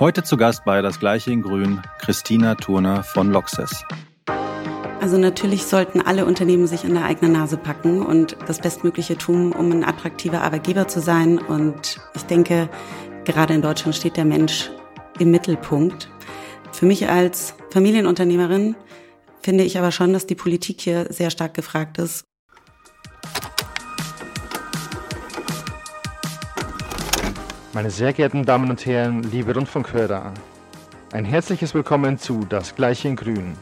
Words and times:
Heute 0.00 0.22
zu 0.22 0.36
Gast 0.36 0.64
bei 0.64 0.80
Das 0.80 1.00
Gleiche 1.00 1.32
in 1.32 1.42
Grün 1.42 1.82
Christina 1.98 2.54
Turner 2.54 3.02
von 3.02 3.32
Loxes. 3.32 3.82
Also 5.00 5.18
natürlich 5.18 5.64
sollten 5.64 6.00
alle 6.00 6.24
Unternehmen 6.24 6.68
sich 6.68 6.84
in 6.84 6.94
der 6.94 7.04
eigenen 7.04 7.32
Nase 7.32 7.56
packen 7.56 8.06
und 8.06 8.36
das 8.46 8.60
Bestmögliche 8.60 9.18
tun, 9.18 9.50
um 9.50 9.72
ein 9.72 9.82
attraktiver 9.82 10.42
Arbeitgeber 10.42 10.86
zu 10.86 11.00
sein. 11.00 11.38
Und 11.38 11.98
ich 12.14 12.22
denke, 12.22 12.68
gerade 13.24 13.54
in 13.54 13.62
Deutschland 13.62 13.96
steht 13.96 14.16
der 14.16 14.24
Mensch 14.24 14.70
im 15.18 15.32
Mittelpunkt. 15.32 16.08
Für 16.70 16.86
mich 16.86 17.08
als 17.08 17.54
Familienunternehmerin 17.70 18.76
finde 19.42 19.64
ich 19.64 19.78
aber 19.78 19.90
schon, 19.90 20.12
dass 20.12 20.26
die 20.26 20.36
Politik 20.36 20.80
hier 20.80 21.12
sehr 21.12 21.30
stark 21.30 21.54
gefragt 21.54 21.98
ist. 21.98 22.27
Meine 27.78 27.92
sehr 27.92 28.12
geehrten 28.12 28.44
Damen 28.44 28.70
und 28.70 28.84
Herren, 28.86 29.22
liebe 29.22 29.54
Rundfunkhörer, 29.54 30.34
ein 31.12 31.24
herzliches 31.24 31.74
Willkommen 31.74 32.18
zu 32.18 32.44
Das 32.48 32.74
Gleiche 32.74 33.06
in 33.06 33.14
Grün, 33.14 33.52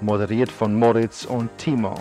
moderiert 0.00 0.50
von 0.50 0.74
Moritz 0.74 1.26
und 1.26 1.50
Timo. 1.58 1.94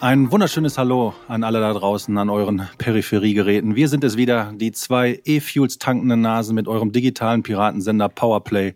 Ein 0.00 0.32
wunderschönes 0.32 0.78
Hallo 0.78 1.14
an 1.28 1.44
alle 1.44 1.60
da 1.60 1.72
draußen 1.72 2.18
an 2.18 2.28
euren 2.28 2.68
Peripheriegeräten. 2.78 3.76
Wir 3.76 3.86
sind 3.86 4.02
es 4.02 4.16
wieder, 4.16 4.52
die 4.56 4.72
zwei 4.72 5.20
E-Fuels 5.24 5.78
tankenden 5.78 6.22
Nasen 6.22 6.56
mit 6.56 6.66
eurem 6.66 6.90
digitalen 6.90 7.44
Piratensender 7.44 8.08
Powerplay. 8.08 8.74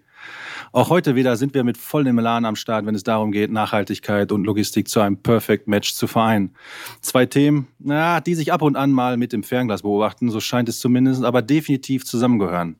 Auch 0.74 0.91
heute 0.91 1.14
wieder 1.14 1.37
sind 1.37 1.55
wir 1.55 1.62
mit 1.62 1.78
vollem 1.78 2.19
Elan 2.19 2.45
am 2.45 2.56
Start, 2.56 2.84
wenn 2.84 2.96
es 2.96 3.05
darum 3.05 3.30
geht, 3.30 3.52
Nachhaltigkeit 3.52 4.32
und 4.32 4.42
Logistik 4.42 4.88
zu 4.88 4.98
einem 4.98 5.16
Perfect 5.16 5.69
Match 5.69 5.95
zu 5.95 6.09
vereinen. 6.09 6.56
Zwei 7.01 7.27
Themen, 7.27 7.69
na, 7.78 8.20
die 8.20 8.34
sich 8.34 8.52
ab 8.52 8.60
und 8.60 8.74
an 8.74 8.91
mal 8.91 9.16
mit 9.16 9.32
dem 9.32 9.45
Fernglas 9.45 9.82
beobachten, 9.82 10.30
so 10.30 10.41
scheint 10.41 10.68
es 10.68 10.80
zumindest, 10.80 11.23
aber 11.23 11.42
definitiv 11.42 12.05
zusammengehören. 12.05 12.74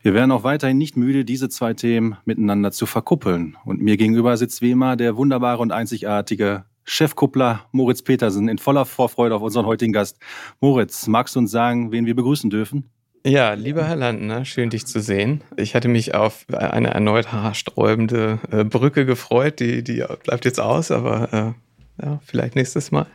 Wir 0.00 0.14
werden 0.14 0.32
auch 0.32 0.42
weiterhin 0.42 0.78
nicht 0.78 0.96
müde, 0.96 1.24
diese 1.24 1.48
zwei 1.48 1.74
Themen 1.74 2.16
miteinander 2.24 2.72
zu 2.72 2.86
verkuppeln. 2.86 3.56
Und 3.64 3.80
mir 3.80 3.96
gegenüber 3.96 4.36
sitzt 4.36 4.60
wie 4.60 4.72
immer 4.72 4.96
der 4.96 5.16
wunderbare 5.16 5.62
und 5.62 5.70
einzigartige 5.70 6.64
Chefkuppler 6.82 7.68
Moritz 7.70 8.02
Petersen 8.02 8.48
in 8.48 8.58
voller 8.58 8.84
Vorfreude 8.84 9.36
auf 9.36 9.42
unseren 9.42 9.66
heutigen 9.66 9.92
Gast. 9.92 10.18
Moritz, 10.60 11.06
magst 11.06 11.36
du 11.36 11.38
uns 11.38 11.52
sagen, 11.52 11.92
wen 11.92 12.04
wir 12.04 12.16
begrüßen 12.16 12.50
dürfen? 12.50 12.90
Ja, 13.24 13.52
lieber 13.52 13.86
Herr 13.86 13.94
Landner, 13.94 14.44
schön 14.44 14.70
dich 14.70 14.84
zu 14.84 15.00
sehen. 15.00 15.44
Ich 15.56 15.76
hatte 15.76 15.86
mich 15.86 16.12
auf 16.12 16.44
eine 16.52 16.88
erneut 16.88 17.30
haarsträubende 17.30 18.40
äh, 18.50 18.64
Brücke 18.64 19.06
gefreut, 19.06 19.60
die, 19.60 19.84
die 19.84 20.04
bleibt 20.24 20.44
jetzt 20.44 20.58
aus, 20.58 20.90
aber 20.90 21.54
äh, 22.00 22.04
ja, 22.04 22.20
vielleicht 22.24 22.56
nächstes 22.56 22.90
Mal. 22.90 23.06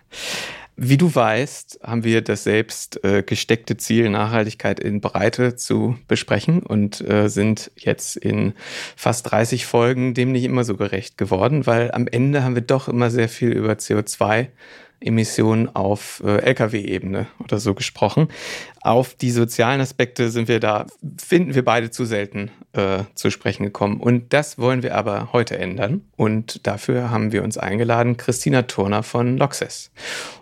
Wie 0.77 0.95
du 0.95 1.13
weißt, 1.13 1.79
haben 1.83 2.05
wir 2.05 2.21
das 2.21 2.45
selbst 2.45 3.03
äh, 3.03 3.21
gesteckte 3.21 3.75
Ziel, 3.75 4.09
Nachhaltigkeit 4.09 4.79
in 4.79 5.01
Breite 5.01 5.55
zu 5.57 5.97
besprechen 6.07 6.63
und 6.63 7.01
äh, 7.01 7.27
sind 7.27 7.71
jetzt 7.75 8.15
in 8.15 8.53
fast 8.95 9.29
30 9.29 9.65
Folgen 9.65 10.13
dem 10.13 10.31
nicht 10.31 10.45
immer 10.45 10.63
so 10.63 10.77
gerecht 10.77 11.17
geworden, 11.17 11.65
weil 11.65 11.91
am 11.91 12.07
Ende 12.07 12.43
haben 12.43 12.55
wir 12.55 12.61
doch 12.61 12.87
immer 12.87 13.09
sehr 13.09 13.27
viel 13.27 13.51
über 13.51 13.73
CO2 13.73 14.47
Emissionen 14.99 15.73
auf 15.75 16.21
äh, 16.25 16.37
Lkw-Ebene 16.37 17.27
oder 17.43 17.59
so 17.59 17.73
gesprochen. 17.73 18.29
Auf 18.81 19.13
die 19.15 19.31
sozialen 19.31 19.81
Aspekte 19.81 20.29
sind 20.29 20.47
wir 20.47 20.59
da, 20.59 20.87
finden 21.17 21.55
wir 21.55 21.63
beide 21.63 21.91
zu 21.91 22.05
selten 22.05 22.51
äh, 22.73 23.03
zu 23.13 23.29
sprechen 23.29 23.63
gekommen. 23.63 23.99
Und 23.99 24.33
das 24.33 24.57
wollen 24.57 24.83
wir 24.83 24.95
aber 24.95 25.33
heute 25.33 25.57
ändern. 25.57 26.01
Und 26.15 26.65
dafür 26.65 27.11
haben 27.11 27.31
wir 27.31 27.43
uns 27.43 27.57
eingeladen, 27.57 28.17
Christina 28.17 28.63
Turner 28.63 29.03
von 29.03 29.37
Loxes. 29.37 29.91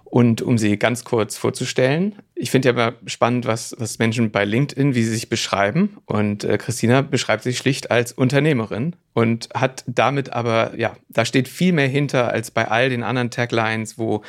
Und 0.04 0.42
um 0.42 0.58
sie 0.58 0.78
ganz 0.78 1.04
kurz 1.04 1.38
vorzustellen, 1.38 2.16
ich 2.38 2.52
finde 2.52 2.68
ja 2.68 2.74
immer 2.74 2.94
spannend, 3.06 3.46
was, 3.46 3.74
was 3.80 3.98
Menschen 3.98 4.30
bei 4.30 4.44
LinkedIn, 4.44 4.94
wie 4.94 5.04
sie 5.04 5.14
sich 5.14 5.30
beschreiben. 5.30 5.98
Und 6.06 6.44
äh, 6.44 6.58
Christina 6.58 7.02
beschreibt 7.02 7.44
sich 7.44 7.58
schlicht 7.58 7.92
als 7.92 8.12
Unternehmerin 8.12 8.98
und 9.14 9.48
hat 9.54 9.86
damit 9.88 10.34
aber, 10.34 10.74
ja, 10.78 10.98
da 11.08 11.24
steht 11.24 11.48
viel 11.48 11.72
mehr 11.72 11.88
hinter 11.88 12.32
als 12.32 12.52
bei 12.52 12.68
all 12.68 12.90
den 12.90 13.04
anderen 13.04 13.32
Taglines, 13.32 13.98
wo 13.98 14.22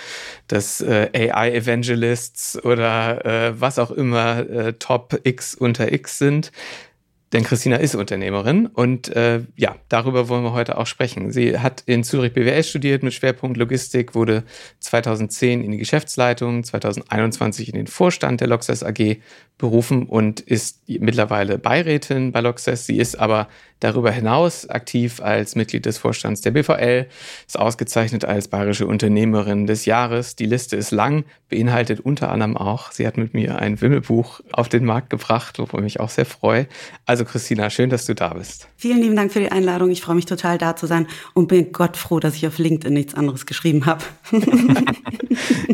das 0.47 0.81
äh, 0.81 1.11
AI 1.33 1.53
Evangelists 1.53 2.63
oder 2.65 3.25
äh, 3.27 3.61
was 3.61 3.81
auch 3.81 3.91
immer 3.91 4.49
äh, 4.49 4.73
Top 4.75 5.21
X 5.25 5.57
unter 5.57 5.93
X 5.93 6.19
sind. 6.19 6.53
Denn 7.33 7.43
Christina 7.43 7.77
ist 7.77 7.97
Unternehmerin 7.97 8.67
und 8.67 9.09
äh, 9.09 9.41
ja, 9.57 9.75
darüber 9.89 10.29
wollen 10.29 10.45
wir 10.45 10.53
heute 10.53 10.79
auch 10.79 10.87
sprechen. 10.87 11.33
Sie 11.33 11.59
hat 11.59 11.83
in 11.87 12.05
Zürich 12.05 12.33
BWS 12.33 12.69
studiert 12.69 13.03
mit 13.03 13.15
Schwerpunkt 13.15 13.57
Logistik, 13.57 14.15
wurde 14.15 14.45
2010 14.79 15.65
in 15.65 15.73
die 15.73 15.79
Geschäftsleitung, 15.79 16.63
2021 16.63 17.71
in 17.71 17.75
den 17.75 17.87
Vorstand 17.89 18.41
der 18.41 18.49
Loxas 18.49 18.85
AG 18.85 19.19
berufen 19.59 20.05
und 20.05 20.41
ist 20.41 20.83
mittlerweile 20.87 21.59
Beirätin 21.59 22.31
bei 22.31 22.41
Loxes. 22.41 22.87
Sie 22.87 22.99
ist 22.99 23.19
aber 23.19 23.49
darüber 23.81 24.11
hinaus 24.11 24.69
aktiv 24.69 25.21
als 25.21 25.55
Mitglied 25.55 25.87
des 25.87 25.99
Vorstands 25.99 26.43
der 26.43 26.51
BVL, 26.51 27.07
ist 27.47 27.59
ausgezeichnet 27.59 28.25
als 28.25 28.49
bayerische 28.49 28.87
Unternehmerin 28.87 29.67
des 29.67 29.85
Jahres. 29.85 30.37
Die 30.37 30.47
Liste 30.47 30.77
ist 30.77 30.91
lang, 30.91 31.25
beinhaltet 31.49 32.01
unter 32.01 32.31
anderem 32.31 32.57
auch, 32.57 32.93
sie 32.93 33.07
hat 33.07 33.17
mit 33.17 33.35
mir 33.35 33.59
ein 33.59 33.81
Wimmelbuch 33.81 34.41
auf 34.53 34.69
den 34.69 34.85
Markt 34.85 35.11
gebracht, 35.11 35.59
wovon 35.59 35.81
ich 35.81 35.97
mich 35.97 36.01
auch 36.01 36.11
sehr 36.11 36.27
freue. 36.27 36.67
Also 37.05 37.16
Christina, 37.25 37.71
schön, 37.71 37.91
dass 37.91 38.07
du 38.07 38.15
da 38.15 38.35
bist. 38.35 38.69
Vielen 38.77 39.01
lieben 39.01 39.17
Dank 39.17 39.33
für 39.33 39.41
die 39.41 39.51
Einladung. 39.51 39.91
Ich 39.91 40.01
freue 40.01 40.17
mich 40.17 40.27
total 40.27 40.59
da 40.59 40.77
zu 40.77 40.87
sein 40.87 41.07
und 41.35 41.49
bin 41.49 41.73
Gott 41.73 41.97
froh, 41.97 42.21
dass 42.21 42.35
ich 42.37 42.47
auf 42.47 42.59
LinkedIn 42.59 42.93
nichts 42.93 43.15
anderes 43.15 43.47
geschrieben 43.47 43.87
habe. 43.87 44.05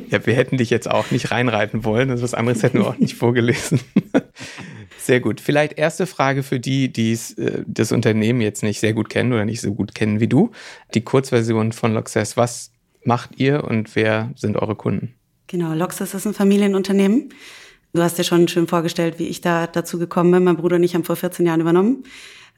ja, 0.09 0.25
wir 0.25 0.35
hätten 0.35 0.57
dich 0.57 0.71
jetzt 0.71 0.91
auch 0.91 1.11
nicht 1.11 1.31
reinreiten 1.31 1.85
wollen, 1.85 2.11
also 2.11 2.23
was 2.23 2.35
anderes 2.35 2.63
hätten 2.63 2.79
wir 2.79 2.87
auch 2.87 2.99
nicht 2.99 3.17
vorgelesen. 3.17 3.81
Sehr 4.99 5.21
gut. 5.21 5.41
Vielleicht 5.41 5.79
erste 5.79 6.07
Frage 6.07 6.45
für 6.45 6.61
die, 6.61 6.93
die 6.93 7.13
äh, 7.13 7.65
das 7.67 7.91
Unternehmen 7.91 8.41
jetzt 8.41 8.63
nicht 8.63 8.79
sehr 8.79 8.93
gut 8.93 9.09
kennen 9.09 9.33
oder 9.33 9.45
nicht 9.45 9.61
so 9.61 9.75
gut 9.75 9.97
kennen 9.97 10.21
wie 10.21 10.29
du. 10.29 10.53
Die 10.95 11.01
Kurzversion 11.01 11.73
von 11.73 11.93
Loxess. 11.93 12.37
Was 12.37 12.71
macht 13.03 13.31
ihr 13.41 13.65
und 13.65 13.97
wer 13.97 14.31
sind 14.37 14.57
eure 14.57 14.77
Kunden? 14.77 15.15
Genau, 15.49 15.75
Loxess 15.75 16.15
ist 16.15 16.25
ein 16.25 16.35
Familienunternehmen. 16.35 17.31
Du 17.95 18.01
hast 18.01 18.17
dir 18.17 18.25
schon 18.25 18.49
schön 18.49 18.67
vorgestellt, 18.67 19.19
wie 19.19 19.29
ich 19.29 19.43
da 19.43 19.67
dazu 19.67 19.99
gekommen 19.99 20.31
bin. 20.31 20.45
Mein 20.45 20.57
Bruder 20.57 20.77
und 20.77 20.83
ich 20.83 20.95
haben 20.95 21.05
vor 21.05 21.17
14 21.17 21.45
Jahren 21.45 21.61
übernommen. 21.61 22.05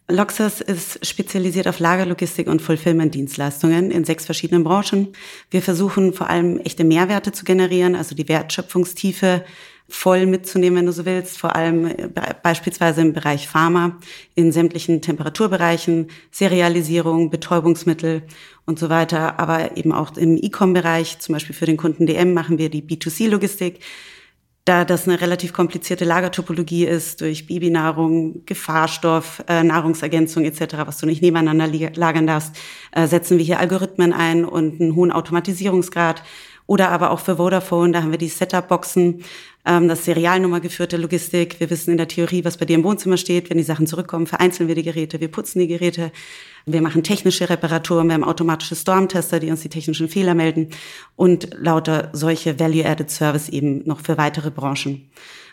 Loxus 0.08 0.60
ist 0.60 1.04
spezialisiert 1.04 1.66
auf 1.66 1.80
Lagerlogistik 1.80 2.46
und 2.46 2.62
Fulfillment-Dienstleistungen 2.62 3.90
in 3.90 4.04
sechs 4.04 4.26
verschiedenen 4.26 4.62
Branchen. 4.62 5.08
Wir 5.50 5.60
versuchen 5.60 6.12
vor 6.12 6.30
allem 6.30 6.60
echte 6.60 6.84
Mehrwerte 6.84 7.32
zu 7.32 7.44
generieren, 7.44 7.96
also 7.96 8.14
die 8.14 8.28
Wertschöpfungstiefe 8.28 9.44
voll 9.88 10.26
mitzunehmen, 10.26 10.78
wenn 10.78 10.86
du 10.86 10.92
so 10.92 11.04
willst, 11.04 11.36
vor 11.38 11.56
allem 11.56 11.86
äh, 11.86 12.08
beispielsweise 12.42 13.00
im 13.00 13.12
Bereich 13.12 13.48
Pharma, 13.48 13.98
in 14.34 14.52
sämtlichen 14.52 15.02
Temperaturbereichen, 15.02 16.08
Serialisierung, 16.30 17.30
Betäubungsmittel 17.30 18.22
und 18.66 18.78
so 18.78 18.88
weiter, 18.88 19.40
aber 19.40 19.76
eben 19.76 19.92
auch 19.92 20.16
im 20.16 20.36
E-Com-Bereich, 20.36 21.18
zum 21.18 21.32
Beispiel 21.32 21.56
für 21.56 21.66
den 21.66 21.76
Kunden 21.76 22.06
DM 22.06 22.34
machen 22.34 22.58
wir 22.58 22.70
die 22.70 22.82
B2C-Logistik. 22.82 23.80
Da 24.66 24.86
das 24.86 25.06
eine 25.06 25.20
relativ 25.20 25.52
komplizierte 25.52 26.06
Lagertopologie 26.06 26.86
ist, 26.86 27.20
durch 27.20 27.46
Babynahrung, 27.46 28.46
Gefahrstoff, 28.46 29.44
äh, 29.46 29.62
Nahrungsergänzung 29.62 30.46
etc., 30.46 30.76
was 30.86 30.96
du 30.96 31.04
nicht 31.04 31.20
nebeneinander 31.20 31.66
lagern 31.94 32.26
darfst, 32.26 32.56
äh, 32.92 33.06
setzen 33.06 33.36
wir 33.36 33.44
hier 33.44 33.58
Algorithmen 33.60 34.14
ein 34.14 34.46
und 34.46 34.80
einen 34.80 34.94
hohen 34.94 35.12
Automatisierungsgrad. 35.12 36.22
Oder 36.66 36.90
aber 36.90 37.10
auch 37.10 37.20
für 37.20 37.36
Vodafone, 37.36 37.92
da 37.92 38.02
haben 38.02 38.10
wir 38.10 38.18
die 38.18 38.28
Setup-Boxen, 38.28 39.22
ähm, 39.66 39.88
das 39.88 40.04
Serialnummer 40.04 40.60
geführte 40.60 40.96
Logistik. 40.96 41.60
Wir 41.60 41.68
wissen 41.68 41.90
in 41.90 41.98
der 41.98 42.08
Theorie, 42.08 42.42
was 42.44 42.56
bei 42.56 42.64
dir 42.64 42.76
im 42.76 42.84
Wohnzimmer 42.84 43.18
steht. 43.18 43.50
Wenn 43.50 43.58
die 43.58 43.64
Sachen 43.64 43.86
zurückkommen, 43.86 44.26
vereinzeln 44.26 44.68
wir 44.68 44.74
die 44.74 44.82
Geräte, 44.82 45.20
wir 45.20 45.28
putzen 45.28 45.58
die 45.58 45.66
Geräte. 45.66 46.10
Wir 46.64 46.80
machen 46.80 47.02
technische 47.02 47.50
Reparaturen, 47.50 48.08
wir 48.08 48.14
haben 48.14 48.24
automatische 48.24 48.76
Stormtester, 48.76 49.40
die 49.40 49.50
uns 49.50 49.60
die 49.60 49.68
technischen 49.68 50.08
Fehler 50.08 50.34
melden 50.34 50.70
und 51.16 51.50
lauter 51.58 52.08
solche 52.12 52.58
Value-Added 52.58 53.10
Service 53.10 53.50
eben 53.50 53.86
noch 53.86 54.00
für 54.00 54.16
weitere 54.16 54.50
Branchen 54.50 55.10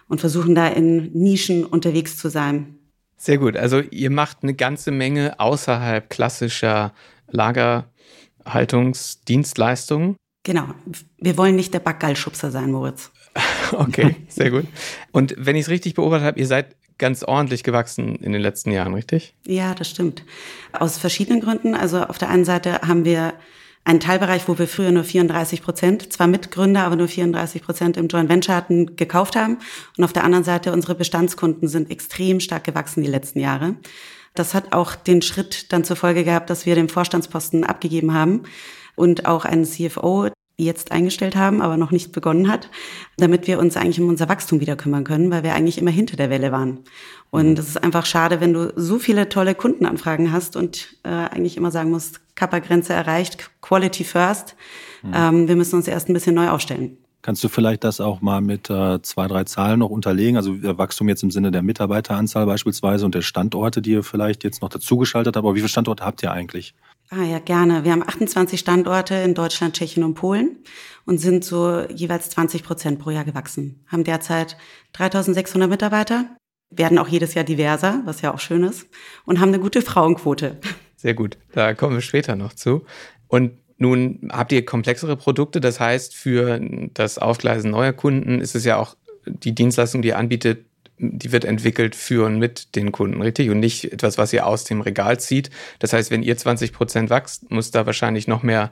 und 0.07 0.21
versuchen 0.21 0.55
da 0.55 0.67
in 0.67 1.11
Nischen 1.13 1.65
unterwegs 1.65 2.15
zu 2.17 2.29
sein. 2.29 2.77
Sehr 3.17 3.37
gut. 3.37 3.57
Also 3.57 3.81
ihr 3.81 4.09
macht 4.09 4.37
eine 4.41 4.53
ganze 4.53 4.91
Menge 4.91 5.37
außerhalb 5.39 6.09
klassischer 6.09 6.93
Lagerhaltungsdienstleistungen. 7.29 10.15
Genau. 10.43 10.69
Wir 11.17 11.38
wollen 11.38 11.55
nicht 11.55 11.73
der 11.73 11.79
Backgallschubser 11.79 12.51
sein, 12.51 12.71
Moritz. 12.71 13.11
okay, 13.73 14.15
sehr 14.27 14.49
gut. 14.49 14.65
Und 15.11 15.35
wenn 15.38 15.55
ich 15.55 15.63
es 15.63 15.69
richtig 15.69 15.93
beobachtet 15.93 16.27
habe, 16.27 16.39
ihr 16.39 16.47
seid 16.47 16.75
ganz 16.97 17.23
ordentlich 17.23 17.63
gewachsen 17.63 18.15
in 18.17 18.31
den 18.31 18.41
letzten 18.41 18.71
Jahren, 18.71 18.93
richtig? 18.93 19.35
Ja, 19.45 19.73
das 19.73 19.89
stimmt. 19.89 20.23
Aus 20.71 20.97
verschiedenen 20.97 21.41
Gründen. 21.41 21.75
Also 21.75 22.03
auf 22.03 22.17
der 22.17 22.29
einen 22.29 22.45
Seite 22.45 22.81
haben 22.81 23.05
wir 23.05 23.33
einen 23.83 23.99
Teilbereich, 23.99 24.47
wo 24.47 24.57
wir 24.59 24.67
früher 24.67 24.91
nur 24.91 25.03
34 25.03 25.63
Prozent, 25.63 26.13
zwar 26.13 26.27
Mitgründer, 26.27 26.83
aber 26.83 26.95
nur 26.95 27.07
34 27.07 27.63
Prozent 27.63 27.97
im 27.97 28.07
Joint 28.07 28.29
Venture 28.29 28.55
hatten, 28.55 28.95
gekauft 28.95 29.35
haben. 29.35 29.57
Und 29.97 30.03
auf 30.03 30.13
der 30.13 30.23
anderen 30.23 30.43
Seite, 30.43 30.71
unsere 30.71 30.95
Bestandskunden 30.95 31.67
sind 31.67 31.89
extrem 31.89 32.39
stark 32.39 32.63
gewachsen 32.63 33.01
die 33.01 33.09
letzten 33.09 33.39
Jahre. 33.39 33.75
Das 34.35 34.53
hat 34.53 34.71
auch 34.71 34.95
den 34.95 35.21
Schritt 35.21 35.73
dann 35.73 35.83
zur 35.83 35.95
Folge 35.95 36.23
gehabt, 36.23 36.49
dass 36.49 36.65
wir 36.65 36.75
den 36.75 36.89
Vorstandsposten 36.89 37.63
abgegeben 37.63 38.13
haben 38.13 38.43
und 39.01 39.25
auch 39.25 39.45
einen 39.45 39.65
CFO 39.65 40.30
jetzt 40.57 40.92
eingestellt 40.92 41.36
haben, 41.36 41.59
aber 41.59 41.75
noch 41.75 41.89
nicht 41.89 42.12
begonnen 42.12 42.48
hat, 42.48 42.69
damit 43.18 43.48
wir 43.48 43.57
uns 43.57 43.77
eigentlich 43.77 44.00
um 44.00 44.09
unser 44.09 44.30
Wachstum 44.30 44.59
wieder 44.59 44.75
kümmern 44.75 45.03
können, 45.03 45.31
weil 45.31 45.42
wir 45.42 45.56
eigentlich 45.56 45.80
immer 45.80 45.89
hinter 45.89 46.18
der 46.18 46.30
Welle 46.30 46.51
waren. 46.51 46.81
Und 47.31 47.57
es 47.57 47.69
ist 47.69 47.83
einfach 47.83 48.06
schade, 48.06 48.42
wenn 48.42 48.53
du 48.53 48.71
so 48.75 49.00
viele 49.00 49.27
tolle 49.27 49.56
Kundenanfragen 49.56 50.31
hast 50.31 50.56
und 50.56 50.95
äh, 51.03 51.09
eigentlich 51.09 51.57
immer 51.57 51.71
sagen 51.71 51.89
musst, 51.89 52.21
Kappa-Grenze 52.36 52.94
erreicht, 52.94 53.50
Quality 53.62 54.03
first. 54.03 54.56
Mhm. 55.01 55.13
Ähm, 55.15 55.48
wir 55.48 55.56
müssen 55.56 55.77
uns 55.77 55.88
erst 55.88 56.09
ein 56.09 56.13
bisschen 56.13 56.36
neu 56.36 56.50
aufstellen. 56.50 56.98
Kannst 57.24 57.44
du 57.44 57.50
vielleicht 57.50 57.83
das 57.83 58.01
auch 58.01 58.21
mal 58.21 58.42
mit 58.42 58.69
äh, 58.69 59.01
zwei, 59.01 59.27
drei 59.27 59.44
Zahlen 59.44 59.80
noch 59.80 59.89
unterlegen? 59.89 60.38
Also 60.38 60.56
Wachstum 60.77 61.07
jetzt 61.07 61.24
im 61.24 61.31
Sinne 61.31 61.51
der 61.51 61.62
Mitarbeiteranzahl 61.62 62.45
beispielsweise 62.45 63.06
und 63.06 63.13
der 63.15 63.21
Standorte, 63.21 63.81
die 63.81 63.92
ihr 63.92 64.03
vielleicht 64.03 64.44
jetzt 64.44 64.62
noch 64.62 64.69
dazugeschaltet 64.69 65.36
habt. 65.36 65.45
Aber 65.45 65.56
wie 65.56 65.59
viele 65.59 65.69
Standorte 65.69 66.03
habt 66.03 66.24
ihr 66.24 66.31
eigentlich? 66.31 66.74
Ah 67.13 67.23
ja, 67.23 67.39
gerne. 67.39 67.83
Wir 67.83 67.91
haben 67.91 68.03
28 68.03 68.57
Standorte 68.57 69.15
in 69.15 69.33
Deutschland, 69.33 69.75
Tschechien 69.75 70.05
und 70.05 70.13
Polen 70.13 70.63
und 71.05 71.17
sind 71.17 71.43
so 71.43 71.81
jeweils 71.89 72.29
20 72.29 72.63
Prozent 72.63 72.99
pro 72.99 73.09
Jahr 73.09 73.25
gewachsen. 73.25 73.83
Haben 73.87 74.05
derzeit 74.05 74.55
3600 74.93 75.69
Mitarbeiter, 75.69 76.37
werden 76.69 76.97
auch 76.97 77.09
jedes 77.09 77.33
Jahr 77.33 77.43
diverser, 77.43 78.01
was 78.05 78.21
ja 78.21 78.33
auch 78.33 78.39
schön 78.39 78.63
ist, 78.63 78.87
und 79.25 79.41
haben 79.41 79.49
eine 79.49 79.59
gute 79.59 79.81
Frauenquote. 79.81 80.57
Sehr 80.95 81.13
gut. 81.13 81.37
Da 81.51 81.73
kommen 81.73 81.95
wir 81.95 82.01
später 82.01 82.37
noch 82.37 82.53
zu. 82.53 82.85
Und 83.27 83.57
nun 83.77 84.29
habt 84.31 84.53
ihr 84.53 84.63
komplexere 84.63 85.17
Produkte, 85.17 85.59
das 85.59 85.81
heißt, 85.81 86.15
für 86.15 86.61
das 86.93 87.17
Aufgleisen 87.17 87.71
neuer 87.71 87.91
Kunden 87.91 88.39
ist 88.39 88.55
es 88.55 88.63
ja 88.63 88.77
auch 88.77 88.95
die 89.25 89.53
Dienstleistung, 89.53 90.01
die 90.01 90.09
ihr 90.09 90.17
anbietet, 90.17 90.65
die 91.01 91.31
wird 91.31 91.45
entwickelt 91.45 91.95
für 91.95 92.25
und 92.25 92.38
mit 92.38 92.75
den 92.75 92.92
Kunden, 92.92 93.21
richtig? 93.21 93.50
Und 93.50 93.59
nicht 93.59 93.92
etwas, 93.92 94.18
was 94.18 94.31
ihr 94.31 94.45
aus 94.45 94.63
dem 94.63 94.81
Regal 94.81 95.19
zieht. 95.19 95.50
Das 95.80 95.94
heißt, 95.94 96.12
wenn 96.12 96.24
ihr 96.24 96.38
20 96.38 96.71
Prozent 96.71 97.09
wächst, 97.09 97.50
muss 97.51 97.71
da 97.71 97.86
wahrscheinlich 97.86 98.27
noch 98.27 98.44
mehr 98.44 98.71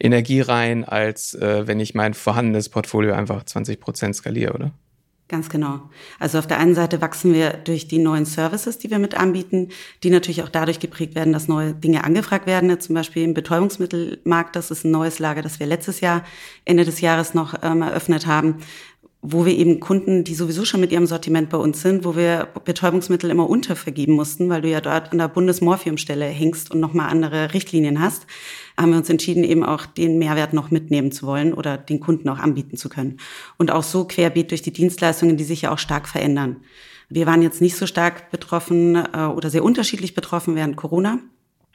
Energie 0.00 0.40
rein, 0.40 0.84
als 0.84 1.34
äh, 1.34 1.66
wenn 1.66 1.78
ich 1.78 1.94
mein 1.94 2.14
vorhandenes 2.14 2.68
Portfolio 2.68 3.14
einfach 3.14 3.44
20 3.44 3.78
Prozent 3.78 4.16
skaliere, 4.16 4.54
oder? 4.54 4.72
Ganz 5.28 5.48
genau. 5.48 5.80
Also 6.20 6.38
auf 6.38 6.46
der 6.46 6.58
einen 6.58 6.76
Seite 6.76 7.00
wachsen 7.00 7.34
wir 7.34 7.50
durch 7.54 7.88
die 7.88 7.98
neuen 7.98 8.26
Services, 8.26 8.78
die 8.78 8.92
wir 8.92 9.00
mit 9.00 9.16
anbieten, 9.16 9.70
die 10.04 10.10
natürlich 10.10 10.44
auch 10.44 10.48
dadurch 10.48 10.78
geprägt 10.78 11.16
werden, 11.16 11.32
dass 11.32 11.48
neue 11.48 11.74
Dinge 11.74 12.04
angefragt 12.04 12.46
werden. 12.46 12.78
Zum 12.78 12.94
Beispiel 12.94 13.24
im 13.24 13.34
Betäubungsmittelmarkt, 13.34 14.54
das 14.54 14.70
ist 14.70 14.84
ein 14.84 14.92
neues 14.92 15.18
Lager, 15.18 15.42
das 15.42 15.58
wir 15.58 15.66
letztes 15.66 16.00
Jahr, 16.00 16.24
Ende 16.64 16.84
des 16.84 17.00
Jahres 17.00 17.34
noch 17.34 17.54
ähm, 17.62 17.82
eröffnet 17.82 18.28
haben, 18.28 18.58
wo 19.22 19.44
wir 19.44 19.56
eben 19.56 19.80
Kunden, 19.80 20.24
die 20.24 20.34
sowieso 20.34 20.64
schon 20.64 20.80
mit 20.80 20.92
ihrem 20.92 21.06
Sortiment 21.06 21.50
bei 21.50 21.56
uns 21.56 21.82
sind, 21.82 22.04
wo 22.04 22.14
wir 22.14 22.48
Betäubungsmittel 22.64 23.30
immer 23.30 23.48
untervergeben 23.48 24.14
mussten, 24.14 24.48
weil 24.48 24.62
du 24.62 24.68
ja 24.68 24.80
dort 24.80 25.10
an 25.10 25.18
der 25.18 25.28
Bundesmorphiumstelle 25.28 26.26
hängst 26.26 26.70
und 26.70 26.80
nochmal 26.80 27.08
andere 27.08 27.52
Richtlinien 27.52 28.00
hast, 28.00 28.26
haben 28.78 28.90
wir 28.90 28.98
uns 28.98 29.10
entschieden, 29.10 29.42
eben 29.42 29.64
auch 29.64 29.86
den 29.86 30.18
Mehrwert 30.18 30.52
noch 30.52 30.70
mitnehmen 30.70 31.10
zu 31.10 31.26
wollen 31.26 31.54
oder 31.54 31.76
den 31.76 31.98
Kunden 31.98 32.28
auch 32.28 32.38
anbieten 32.38 32.76
zu 32.76 32.88
können. 32.88 33.18
Und 33.56 33.70
auch 33.70 33.82
so 33.82 34.04
querbeet 34.04 34.50
durch 34.50 34.62
die 34.62 34.72
Dienstleistungen, 34.72 35.36
die 35.36 35.44
sich 35.44 35.62
ja 35.62 35.72
auch 35.72 35.78
stark 35.78 36.08
verändern. 36.08 36.58
Wir 37.08 37.26
waren 37.26 37.42
jetzt 37.42 37.60
nicht 37.60 37.76
so 37.76 37.86
stark 37.86 38.30
betroffen 38.30 38.96
äh, 38.96 39.26
oder 39.26 39.50
sehr 39.50 39.64
unterschiedlich 39.64 40.14
betroffen 40.14 40.56
während 40.56 40.76
Corona 40.76 41.18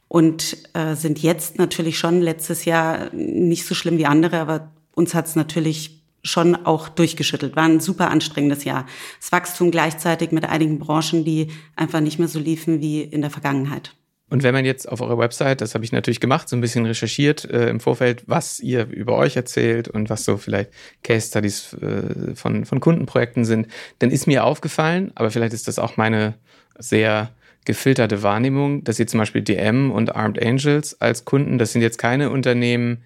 und 0.07 0.57
äh, 0.73 0.95
sind 0.95 1.19
jetzt 1.19 1.57
natürlich 1.57 1.97
schon 1.97 2.21
letztes 2.21 2.65
Jahr 2.65 3.13
nicht 3.13 3.65
so 3.65 3.75
schlimm 3.75 3.97
wie 3.97 4.05
andere, 4.05 4.39
aber 4.39 4.71
uns 4.93 5.13
hat 5.13 5.27
es 5.27 5.35
natürlich 5.35 6.00
schon 6.23 6.56
auch 6.65 6.89
durchgeschüttelt. 6.89 7.56
War 7.56 7.65
ein 7.65 7.79
super 7.79 8.09
anstrengendes 8.09 8.63
Jahr. 8.63 8.85
Das 9.19 9.31
Wachstum 9.31 9.71
gleichzeitig 9.71 10.31
mit 10.31 10.45
einigen 10.45 10.79
Branchen, 10.79 11.25
die 11.25 11.47
einfach 11.75 12.00
nicht 12.00 12.19
mehr 12.19 12.27
so 12.27 12.39
liefen 12.39 12.81
wie 12.81 13.01
in 13.01 13.21
der 13.21 13.31
Vergangenheit. 13.31 13.94
Und 14.31 14.44
wenn 14.44 14.53
man 14.53 14.63
jetzt 14.63 14.88
auf 14.88 15.01
eurer 15.01 15.18
Website, 15.18 15.59
das 15.59 15.75
habe 15.75 15.83
ich 15.83 15.91
natürlich 15.91 16.21
gemacht, 16.21 16.47
so 16.47 16.56
ein 16.56 16.62
bisschen 16.62 16.85
recherchiert 16.85 17.44
äh, 17.44 17.68
im 17.68 17.81
Vorfeld, 17.81 18.23
was 18.27 18.62
ihr 18.62 18.88
über 18.88 19.18
euch 19.18 19.35
erzählt 19.35 19.89
und 19.89 20.09
was 20.09 20.23
so 20.23 20.38
vielleicht 20.38 20.71
Case 21.03 21.27
Studies 21.27 21.73
äh, 21.73 22.33
von, 22.33 22.63
von 22.63 22.79
Kundenprojekten 22.79 23.44
sind, 23.44 23.67
dann 24.00 24.09
ist 24.09 24.27
mir 24.27 24.45
aufgefallen, 24.45 25.12
aber 25.15 25.31
vielleicht 25.31 25.51
ist 25.51 25.67
das 25.67 25.79
auch 25.79 25.97
meine 25.97 26.35
sehr 26.79 27.31
gefilterte 27.65 28.24
Wahrnehmung, 28.24 28.85
dass 28.85 29.00
ihr 29.00 29.07
zum 29.07 29.19
Beispiel 29.19 29.41
DM 29.41 29.91
und 29.91 30.15
Armed 30.15 30.41
Angels 30.41 31.00
als 31.01 31.25
Kunden, 31.25 31.57
das 31.57 31.74
sind 31.74 31.81
jetzt 31.81 31.97
keine 31.97 32.29
Unternehmen, 32.29 33.03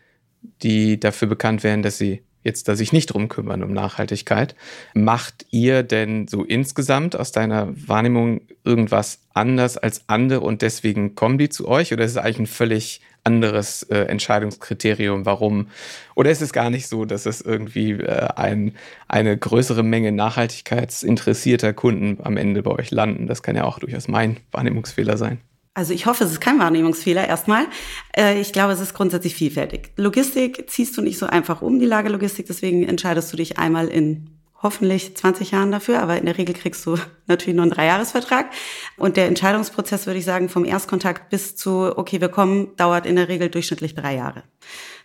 die 0.61 0.99
dafür 0.99 1.27
bekannt 1.27 1.63
werden, 1.63 1.81
dass 1.81 1.97
sie 1.97 2.21
jetzt 2.45 2.69
da 2.69 2.75
sich 2.75 2.93
nicht 2.93 3.07
drum 3.07 3.27
kümmern 3.27 3.63
um 3.63 3.73
Nachhaltigkeit. 3.73 4.55
Macht 4.93 5.45
ihr 5.49 5.83
denn 5.83 6.27
so 6.29 6.43
insgesamt 6.43 7.17
aus 7.17 7.33
deiner 7.33 7.73
Wahrnehmung 7.87 8.41
irgendwas 8.63 9.19
anders 9.33 9.77
als 9.77 10.03
andere 10.07 10.39
und 10.39 10.61
deswegen 10.61 11.15
kommen 11.15 11.37
die 11.37 11.49
zu 11.49 11.67
euch? 11.67 11.91
Oder 11.91 12.05
ist 12.05 12.11
es 12.11 12.17
eigentlich 12.17 12.39
ein 12.39 12.47
völlig 12.47 13.01
anderes 13.25 13.83
äh, 13.83 14.01
Entscheidungskriterium, 14.01 15.25
warum? 15.25 15.67
Oder 16.13 16.29
ist 16.29 16.41
es 16.41 16.53
gar 16.53 16.69
nicht 16.69 16.87
so, 16.87 17.05
dass 17.05 17.25
es 17.25 17.41
irgendwie 17.41 17.93
äh, 17.93 18.27
ein, 18.35 18.75
eine 19.07 19.35
größere 19.35 19.83
Menge 19.83 20.11
nachhaltigkeitsinteressierter 20.11 21.73
Kunden 21.73 22.19
am 22.23 22.37
Ende 22.37 22.61
bei 22.61 22.71
euch 22.71 22.91
landen? 22.91 23.25
Das 23.25 23.41
kann 23.41 23.55
ja 23.55 23.65
auch 23.65 23.79
durchaus 23.79 24.07
mein 24.07 24.37
Wahrnehmungsfehler 24.51 25.17
sein. 25.17 25.39
Also 25.75 25.93
ich 25.93 26.05
hoffe, 26.05 26.23
es 26.23 26.31
ist 26.31 26.39
kein 26.39 26.57
Wahrnehmungsfehler 26.57 27.27
erstmal. 27.27 27.67
Äh, 28.17 28.39
ich 28.39 28.53
glaube, 28.53 28.71
es 28.71 28.79
ist 28.79 28.93
grundsätzlich 28.93 29.35
vielfältig. 29.35 29.91
Logistik 29.97 30.69
ziehst 30.69 30.97
du 30.97 31.01
nicht 31.01 31.19
so 31.19 31.27
einfach 31.27 31.61
um, 31.61 31.79
die 31.79 31.85
Lagerlogistik, 31.85 32.47
deswegen 32.47 32.87
entscheidest 32.87 33.31
du 33.33 33.37
dich 33.37 33.59
einmal 33.59 33.89
in 33.89 34.29
hoffentlich 34.63 35.15
20 35.17 35.51
Jahren 35.51 35.71
dafür, 35.73 36.01
aber 36.01 36.17
in 36.17 36.25
der 36.25 36.37
Regel 36.37 36.55
kriegst 36.55 36.85
du 36.85 36.97
natürlich 37.27 37.55
nur 37.55 37.63
einen 37.63 37.73
Dreijahresvertrag. 37.73 38.51
Und 38.95 39.17
der 39.17 39.27
Entscheidungsprozess, 39.27 40.07
würde 40.07 40.17
ich 40.17 40.25
sagen, 40.25 40.47
vom 40.47 40.63
Erstkontakt 40.63 41.29
bis 41.29 41.57
zu, 41.57 41.93
okay, 41.97 42.21
wir 42.21 42.29
kommen, 42.29 42.73
dauert 42.77 43.05
in 43.05 43.17
der 43.17 43.27
Regel 43.27 43.49
durchschnittlich 43.49 43.95
drei 43.95 44.15
Jahre. 44.15 44.43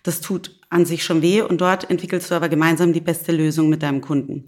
Das 0.02 0.20
tut 0.20 0.58
an 0.70 0.86
sich 0.86 1.04
schon 1.04 1.20
weh 1.20 1.42
und 1.42 1.60
dort 1.60 1.90
entwickelst 1.90 2.30
du 2.30 2.34
aber 2.34 2.48
gemeinsam 2.48 2.92
die 2.92 3.00
beste 3.00 3.32
Lösung 3.32 3.68
mit 3.68 3.82
deinem 3.82 4.00
Kunden. 4.00 4.46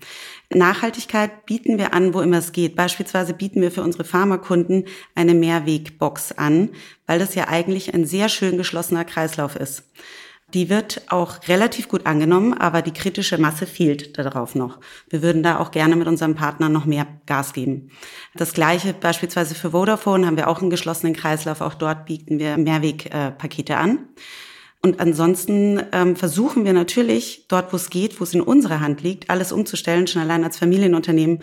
Nachhaltigkeit 0.50 1.46
bieten 1.46 1.78
wir 1.78 1.94
an, 1.94 2.14
wo 2.14 2.20
immer 2.20 2.38
es 2.38 2.52
geht. 2.52 2.76
Beispielsweise 2.76 3.34
bieten 3.34 3.60
wir 3.60 3.72
für 3.72 3.82
unsere 3.82 4.04
Pharmakunden 4.04 4.84
eine 5.14 5.34
Mehrwegbox 5.34 6.32
an, 6.32 6.70
weil 7.06 7.18
das 7.18 7.34
ja 7.34 7.48
eigentlich 7.48 7.92
ein 7.92 8.06
sehr 8.06 8.28
schön 8.28 8.56
geschlossener 8.56 9.04
Kreislauf 9.04 9.56
ist. 9.56 9.84
Die 10.54 10.68
wird 10.68 11.02
auch 11.08 11.48
relativ 11.48 11.88
gut 11.88 12.04
angenommen, 12.06 12.52
aber 12.52 12.82
die 12.82 12.92
kritische 12.92 13.38
Masse 13.38 13.66
fehlt 13.66 14.18
darauf 14.18 14.54
noch. 14.54 14.80
Wir 15.08 15.22
würden 15.22 15.42
da 15.42 15.58
auch 15.58 15.70
gerne 15.70 15.96
mit 15.96 16.06
unserem 16.06 16.34
Partner 16.34 16.68
noch 16.68 16.84
mehr 16.84 17.06
Gas 17.26 17.54
geben. 17.54 17.90
Das 18.34 18.52
gleiche 18.52 18.92
beispielsweise 18.92 19.54
für 19.54 19.70
Vodafone 19.70 20.26
haben 20.26 20.36
wir 20.36 20.48
auch 20.48 20.60
einen 20.60 20.70
geschlossenen 20.70 21.16
Kreislauf. 21.16 21.62
Auch 21.62 21.74
dort 21.74 22.04
bieten 22.04 22.38
wir 22.38 22.58
Mehrwegpakete 22.58 23.78
an. 23.78 24.08
Und 24.84 24.98
ansonsten 24.98 25.80
ähm, 25.92 26.16
versuchen 26.16 26.64
wir 26.64 26.72
natürlich, 26.72 27.46
dort 27.46 27.72
wo 27.72 27.76
es 27.76 27.88
geht, 27.88 28.18
wo 28.18 28.24
es 28.24 28.34
in 28.34 28.40
unserer 28.40 28.80
Hand 28.80 29.00
liegt, 29.00 29.30
alles 29.30 29.52
umzustellen, 29.52 30.08
schon 30.08 30.22
allein 30.22 30.42
als 30.42 30.58
Familienunternehmen. 30.58 31.38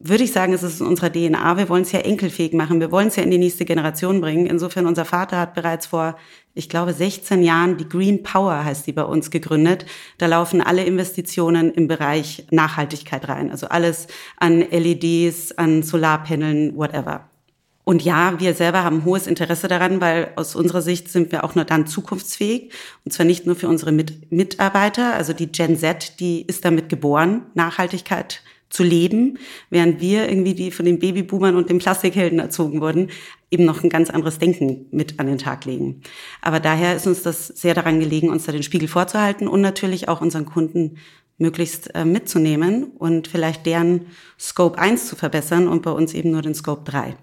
Würde 0.00 0.24
ich 0.24 0.32
sagen, 0.32 0.52
es 0.52 0.64
ist 0.64 0.80
in 0.80 0.86
unserer 0.86 1.12
DNA. 1.12 1.58
Wir 1.58 1.68
wollen 1.68 1.82
es 1.82 1.92
ja 1.92 2.00
enkelfähig 2.00 2.52
machen. 2.54 2.80
Wir 2.80 2.90
wollen 2.90 3.08
es 3.08 3.16
ja 3.16 3.22
in 3.22 3.30
die 3.30 3.38
nächste 3.38 3.66
Generation 3.66 4.20
bringen. 4.20 4.46
Insofern, 4.46 4.86
unser 4.86 5.04
Vater 5.04 5.38
hat 5.38 5.54
bereits 5.54 5.86
vor, 5.86 6.16
ich 6.54 6.68
glaube, 6.68 6.92
16 6.92 7.42
Jahren 7.44 7.76
die 7.76 7.88
Green 7.88 8.24
Power 8.24 8.64
heißt 8.64 8.86
die 8.86 8.92
bei 8.92 9.04
uns 9.04 9.30
gegründet. 9.30 9.86
Da 10.18 10.26
laufen 10.26 10.60
alle 10.60 10.84
Investitionen 10.84 11.70
im 11.70 11.86
Bereich 11.86 12.46
Nachhaltigkeit 12.50 13.28
rein. 13.28 13.52
Also 13.52 13.68
alles 13.68 14.08
an 14.38 14.60
LEDs, 14.60 15.52
an 15.52 15.84
Solarpaneln, 15.84 16.76
whatever. 16.76 17.29
Und 17.90 18.04
ja, 18.04 18.38
wir 18.38 18.54
selber 18.54 18.84
haben 18.84 19.04
hohes 19.04 19.26
Interesse 19.26 19.66
daran, 19.66 20.00
weil 20.00 20.30
aus 20.36 20.54
unserer 20.54 20.80
Sicht 20.80 21.10
sind 21.10 21.32
wir 21.32 21.42
auch 21.42 21.56
nur 21.56 21.64
dann 21.64 21.88
zukunftsfähig. 21.88 22.70
Und 23.04 23.10
zwar 23.10 23.26
nicht 23.26 23.46
nur 23.46 23.56
für 23.56 23.66
unsere 23.66 23.90
Mit 23.90 24.30
Mitarbeiter, 24.30 25.14
also 25.14 25.32
die 25.32 25.50
Gen 25.50 25.76
Z, 25.76 26.20
die 26.20 26.42
ist 26.42 26.64
damit 26.64 26.88
geboren, 26.88 27.46
Nachhaltigkeit 27.54 28.42
zu 28.68 28.84
leben, 28.84 29.38
während 29.70 30.00
wir 30.00 30.28
irgendwie 30.28 30.54
die 30.54 30.70
von 30.70 30.84
den 30.84 31.00
Babyboomern 31.00 31.56
und 31.56 31.68
den 31.68 31.80
Plastikhelden 31.80 32.38
erzogen 32.38 32.80
wurden, 32.80 33.10
eben 33.50 33.64
noch 33.64 33.82
ein 33.82 33.90
ganz 33.90 34.08
anderes 34.08 34.38
Denken 34.38 34.86
mit 34.92 35.18
an 35.18 35.26
den 35.26 35.38
Tag 35.38 35.64
legen. 35.64 36.02
Aber 36.42 36.60
daher 36.60 36.94
ist 36.94 37.08
uns 37.08 37.24
das 37.24 37.48
sehr 37.48 37.74
daran 37.74 37.98
gelegen, 37.98 38.30
uns 38.30 38.46
da 38.46 38.52
den 38.52 38.62
Spiegel 38.62 38.86
vorzuhalten 38.86 39.48
und 39.48 39.62
natürlich 39.62 40.08
auch 40.08 40.20
unseren 40.20 40.46
Kunden 40.46 40.98
möglichst 41.38 41.92
äh, 41.96 42.04
mitzunehmen 42.04 42.84
und 42.84 43.26
vielleicht 43.26 43.66
deren 43.66 44.06
Scope 44.38 44.78
1 44.78 45.08
zu 45.08 45.16
verbessern 45.16 45.66
und 45.66 45.82
bei 45.82 45.90
uns 45.90 46.14
eben 46.14 46.30
nur 46.30 46.42
den 46.42 46.54
Scope 46.54 46.88
3. 46.88 47.16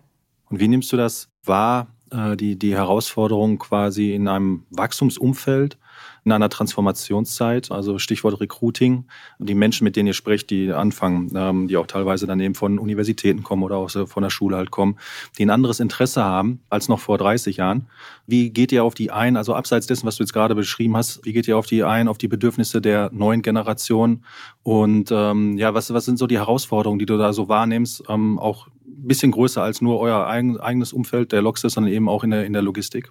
Und 0.50 0.60
wie 0.60 0.68
nimmst 0.68 0.92
du 0.92 0.98
das 0.98 1.30
wahr, 1.44 1.88
äh, 2.12 2.38
die, 2.38 2.58
die 2.58 2.76
Herausforderung 2.76 3.60
quasi 3.60 4.14
in 4.14 4.28
einem 4.28 4.64
Wachstumsumfeld, 4.70 5.78
in 6.24 6.32
einer 6.32 6.50
Transformationszeit, 6.50 7.72
also 7.72 8.00
Stichwort 8.00 8.40
Recruiting, 8.40 9.06
die 9.40 9.56
Menschen, 9.56 9.86
mit 9.86 9.96
denen 9.96 10.08
ihr 10.08 10.14
sprecht, 10.14 10.50
die 10.50 10.72
anfangen, 10.72 11.32
ähm, 11.36 11.68
die 11.68 11.78
auch 11.78 11.88
teilweise 11.88 12.28
dann 12.28 12.40
eben 12.40 12.54
von 12.54 12.80
Universitäten 12.80 13.44
kommen 13.44 13.64
oder 13.64 13.78
auch 13.78 13.90
von 13.90 14.24
der 14.24 14.30
Schule 14.30 14.58
halt 14.58 14.70
kommen, 14.70 14.98
die 15.38 15.46
ein 15.46 15.50
anderes 15.50 15.80
Interesse 15.80 16.24
haben 16.24 16.60
als 16.70 16.90
noch 16.90 17.00
vor 17.00 17.18
30 17.18 17.58
Jahren. 17.58 17.88
Wie 18.26 18.50
geht 18.50 18.72
ihr 18.72 18.84
auf 18.84 18.94
die 18.94 19.10
ein, 19.10 19.38
also 19.38 19.56
abseits 19.56 19.88
dessen, 19.88 20.06
was 20.06 20.18
du 20.18 20.24
jetzt 20.24 20.34
gerade 20.34 20.54
beschrieben 20.54 20.98
hast, 20.98 21.26
wie 21.26 21.34
geht 21.34 21.48
ihr 21.48 21.58
auf 21.58 21.66
die 21.66 21.84
ein, 21.84 22.08
auf 22.08 22.18
die 22.18 22.28
Bedürfnisse 22.28 22.82
der 22.82 23.10
neuen 23.14 23.42
Generation? 23.42 24.24
Und 24.64 25.10
ähm, 25.12 25.58
ja, 25.58 25.74
was, 25.74 25.94
was 25.94 26.06
sind 26.06 26.20
so 26.20 26.28
die 26.28 26.38
Herausforderungen, 26.38 27.00
die 27.00 27.06
du 27.06 27.18
da 27.18 27.32
so 27.32 27.48
wahrnimmst, 27.48 28.04
ähm, 28.10 28.38
auch 28.38 28.68
bisschen 28.98 29.32
größer 29.32 29.62
als 29.62 29.82
nur 29.82 30.00
euer 30.00 30.28
eigen, 30.28 30.60
eigenes 30.60 30.94
Umfeld 30.94 31.32
der 31.32 31.42
Loxis, 31.42 31.74
sondern 31.74 31.94
eben 31.94 32.10
auch 32.10 32.24
in 32.24 32.32
der, 32.32 32.46
in 32.46 32.54
der 32.54 32.62
Logistik? 32.62 33.10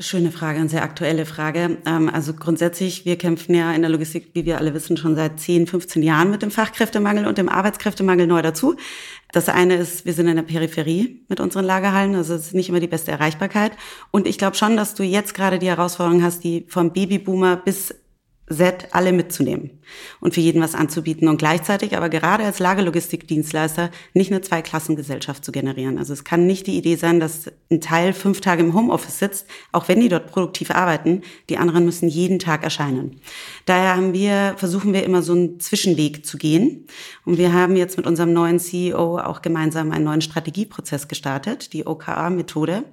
Schöne 0.00 0.32
Frage, 0.32 0.58
eine 0.58 0.68
sehr 0.68 0.82
aktuelle 0.82 1.24
Frage. 1.24 1.78
Ähm, 1.86 2.10
also 2.12 2.34
grundsätzlich, 2.34 3.04
wir 3.04 3.16
kämpfen 3.16 3.54
ja 3.54 3.72
in 3.72 3.82
der 3.82 3.90
Logistik, 3.92 4.30
wie 4.32 4.44
wir 4.44 4.58
alle 4.58 4.74
wissen, 4.74 4.96
schon 4.96 5.14
seit 5.14 5.38
10, 5.38 5.68
15 5.68 6.02
Jahren 6.02 6.32
mit 6.32 6.42
dem 6.42 6.50
Fachkräftemangel 6.50 7.28
und 7.28 7.38
dem 7.38 7.48
Arbeitskräftemangel 7.48 8.26
neu 8.26 8.42
dazu. 8.42 8.74
Das 9.30 9.48
eine 9.48 9.76
ist, 9.76 10.04
wir 10.04 10.12
sind 10.12 10.26
in 10.26 10.34
der 10.34 10.42
Peripherie 10.42 11.24
mit 11.28 11.38
unseren 11.38 11.64
Lagerhallen, 11.64 12.16
also 12.16 12.34
es 12.34 12.46
ist 12.46 12.54
nicht 12.54 12.70
immer 12.70 12.80
die 12.80 12.88
beste 12.88 13.12
Erreichbarkeit. 13.12 13.70
Und 14.10 14.26
ich 14.26 14.36
glaube 14.36 14.56
schon, 14.56 14.76
dass 14.76 14.96
du 14.96 15.04
jetzt 15.04 15.32
gerade 15.32 15.60
die 15.60 15.68
Herausforderung 15.68 16.24
hast, 16.24 16.42
die 16.42 16.66
vom 16.68 16.92
Babyboomer 16.92 17.56
bis 17.56 17.94
Z 18.46 18.88
alle 18.90 19.12
mitzunehmen 19.12 19.70
und 20.20 20.34
für 20.34 20.40
jeden 20.40 20.60
was 20.60 20.74
anzubieten 20.74 21.28
und 21.28 21.38
gleichzeitig 21.38 21.96
aber 21.96 22.10
gerade 22.10 22.44
als 22.44 22.58
Lagerlogistikdienstleister 22.58 23.90
nicht 24.12 24.30
eine 24.30 24.42
Zweiklassengesellschaft 24.42 25.44
zu 25.44 25.50
generieren. 25.50 25.96
Also 25.98 26.12
es 26.12 26.24
kann 26.24 26.46
nicht 26.46 26.66
die 26.66 26.76
Idee 26.76 26.96
sein, 26.96 27.20
dass 27.20 27.50
ein 27.70 27.80
Teil 27.80 28.12
fünf 28.12 28.42
Tage 28.42 28.62
im 28.62 28.74
Homeoffice 28.74 29.18
sitzt, 29.18 29.46
auch 29.72 29.88
wenn 29.88 30.00
die 30.00 30.10
dort 30.10 30.26
produktiv 30.26 30.70
arbeiten, 30.70 31.22
die 31.48 31.56
anderen 31.56 31.86
müssen 31.86 32.08
jeden 32.08 32.38
Tag 32.38 32.64
erscheinen. 32.64 33.20
Daher 33.64 33.96
haben 33.96 34.12
wir, 34.12 34.54
versuchen 34.58 34.92
wir 34.92 35.04
immer 35.04 35.22
so 35.22 35.32
einen 35.32 35.58
Zwischenweg 35.58 36.26
zu 36.26 36.36
gehen 36.36 36.86
und 37.24 37.38
wir 37.38 37.54
haben 37.54 37.76
jetzt 37.76 37.96
mit 37.96 38.06
unserem 38.06 38.34
neuen 38.34 38.58
CEO 38.58 39.18
auch 39.18 39.40
gemeinsam 39.40 39.90
einen 39.90 40.04
neuen 40.04 40.20
Strategieprozess 40.20 41.08
gestartet, 41.08 41.72
die 41.72 41.86
OKR-Methode 41.86 42.84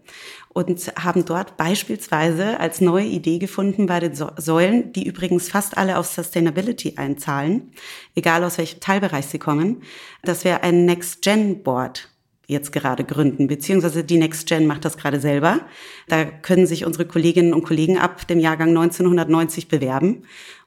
und 0.53 0.79
haben 1.01 1.25
dort 1.25 1.57
beispielsweise 1.57 2.59
als 2.59 2.81
neue 2.81 3.05
Idee 3.05 3.39
gefunden 3.39 3.85
bei 3.85 3.99
den 3.99 4.13
Säulen, 4.13 4.91
die 4.93 5.07
übrigens 5.07 5.49
fast 5.49 5.77
alle 5.77 5.97
auf 5.97 6.07
Sustainability 6.07 6.95
einzahlen, 6.97 7.71
egal 8.15 8.43
aus 8.43 8.57
welchem 8.57 8.79
Teilbereich 8.81 9.27
sie 9.27 9.39
kommen, 9.39 9.83
dass 10.23 10.43
wir 10.43 10.63
ein 10.63 10.85
Next-Gen-Board 10.85 12.09
jetzt 12.47 12.73
gerade 12.73 13.05
gründen, 13.05 13.47
beziehungsweise 13.47 14.03
die 14.03 14.17
Next 14.17 14.45
Gen 14.47 14.67
macht 14.67 14.83
das 14.83 14.97
gerade 14.97 15.21
selber. 15.21 15.61
Da 16.09 16.25
können 16.25 16.67
sich 16.67 16.85
unsere 16.85 17.05
Kolleginnen 17.05 17.53
und 17.53 17.63
Kollegen 17.63 17.97
ab 17.97 18.27
dem 18.27 18.39
Jahrgang 18.39 18.69
1990 18.69 19.69
bewerben. 19.69 20.23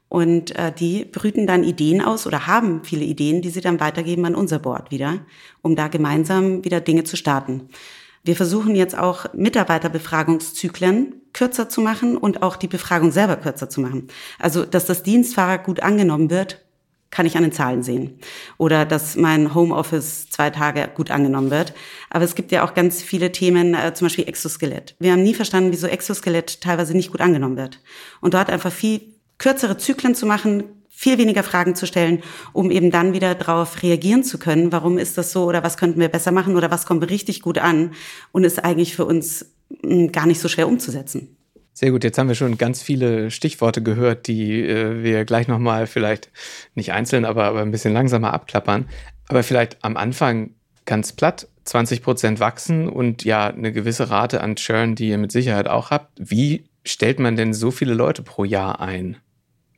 Und 0.08 0.56
äh, 0.56 0.72
die 0.72 1.04
brüten 1.04 1.46
dann 1.46 1.62
Ideen 1.62 2.00
aus 2.00 2.26
oder 2.26 2.46
haben 2.46 2.84
viele 2.84 3.04
Ideen, 3.04 3.42
die 3.42 3.50
sie 3.50 3.60
dann 3.60 3.80
weitergeben 3.80 4.24
an 4.24 4.34
unser 4.34 4.60
Board 4.60 4.90
wieder, 4.90 5.26
um 5.60 5.76
da 5.76 5.88
gemeinsam 5.88 6.64
wieder 6.64 6.80
Dinge 6.80 7.04
zu 7.04 7.16
starten. 7.16 7.68
Wir 8.25 8.37
versuchen 8.37 8.75
jetzt 8.75 8.97
auch 8.97 9.33
Mitarbeiterbefragungszyklen 9.35 11.14
kürzer 11.35 11.69
zu 11.69 11.83
machen 11.83 12.16
und 12.16 12.43
auch 12.43 12.57
die 12.57 12.69
Befragung 12.69 13.12
selber 13.12 13.37
kürzer 13.37 13.69
zu 13.69 13.81
machen. 13.81 14.09
Also, 14.38 14.64
dass 14.64 14.87
das 14.87 15.02
Dienstfahrer 15.02 15.59
gut 15.59 15.81
angenommen 15.81 16.31
wird, 16.31 16.64
kann 17.11 17.26
ich 17.26 17.37
an 17.37 17.43
den 17.43 17.52
Zahlen 17.52 17.83
sehen. 17.83 18.19
Oder 18.59 18.85
dass 18.85 19.14
mein 19.14 19.54
Homeoffice 19.54 20.28
zwei 20.31 20.50
Tage 20.50 20.88
gut 20.95 21.11
angenommen 21.11 21.50
wird. 21.50 21.73
Aber 22.11 22.25
es 22.25 22.35
gibt 22.35 22.50
ja 22.50 22.64
auch 22.64 22.75
ganz 22.75 23.02
viele 23.02 23.31
Themen, 23.31 23.75
äh, 23.75 23.95
zum 23.95 24.07
Beispiel 24.07 24.26
Exoskelett. 24.26 24.97
Wir 24.99 25.12
haben 25.12 25.23
nie 25.23 25.35
verstanden, 25.35 25.71
wieso 25.71 25.87
Exoskelett 25.87 26.61
teilweise 26.61 26.95
nicht 26.97 27.12
gut 27.12 27.21
angenommen 27.21 27.57
wird. 27.57 27.81
Und 28.21 28.35
dort 28.35 28.50
einfach 28.50 28.73
viel 28.73 29.02
kürzere 29.38 29.76
Zyklen 29.76 30.14
zu 30.14 30.26
machen, 30.26 30.64
viel 30.96 31.18
weniger 31.18 31.42
Fragen 31.42 31.74
zu 31.74 31.86
stellen, 31.86 32.22
um 32.52 32.70
eben 32.70 32.90
dann 32.90 33.12
wieder 33.12 33.34
darauf 33.34 33.82
reagieren 33.82 34.22
zu 34.22 34.38
können, 34.38 34.72
warum 34.72 34.96
ist 34.96 35.18
das 35.18 35.32
so 35.32 35.44
oder 35.44 35.62
was 35.62 35.76
könnten 35.76 36.00
wir 36.00 36.08
besser 36.08 36.30
machen 36.32 36.56
oder 36.56 36.70
was 36.70 36.86
kommt 36.86 37.08
richtig 37.10 37.42
gut 37.42 37.58
an 37.58 37.92
und 38.32 38.44
ist 38.44 38.64
eigentlich 38.64 38.94
für 38.94 39.04
uns 39.04 39.52
hm, 39.82 40.12
gar 40.12 40.26
nicht 40.26 40.40
so 40.40 40.48
schwer 40.48 40.68
umzusetzen. 40.68 41.36
Sehr 41.72 41.90
gut, 41.90 42.04
jetzt 42.04 42.18
haben 42.18 42.28
wir 42.28 42.36
schon 42.36 42.56
ganz 42.56 42.80
viele 42.80 43.32
Stichworte 43.32 43.82
gehört, 43.82 44.28
die 44.28 44.62
äh, 44.62 45.02
wir 45.02 45.24
gleich 45.24 45.48
nochmal 45.48 45.88
vielleicht 45.88 46.30
nicht 46.76 46.92
einzeln, 46.92 47.24
aber, 47.24 47.44
aber 47.46 47.62
ein 47.62 47.72
bisschen 47.72 47.92
langsamer 47.92 48.32
abklappern. 48.32 48.88
Aber 49.26 49.42
vielleicht 49.42 49.82
am 49.82 49.96
Anfang 49.96 50.50
ganz 50.84 51.12
platt, 51.12 51.48
20 51.64 52.02
Prozent 52.02 52.40
wachsen 52.40 52.88
und 52.88 53.24
ja 53.24 53.48
eine 53.48 53.72
gewisse 53.72 54.10
Rate 54.10 54.40
an 54.40 54.54
Churn, 54.54 54.94
die 54.94 55.08
ihr 55.08 55.18
mit 55.18 55.32
Sicherheit 55.32 55.66
auch 55.66 55.90
habt. 55.90 56.12
Wie 56.18 56.64
stellt 56.84 57.18
man 57.18 57.34
denn 57.34 57.52
so 57.52 57.72
viele 57.72 57.94
Leute 57.94 58.22
pro 58.22 58.44
Jahr 58.44 58.80
ein? 58.80 59.16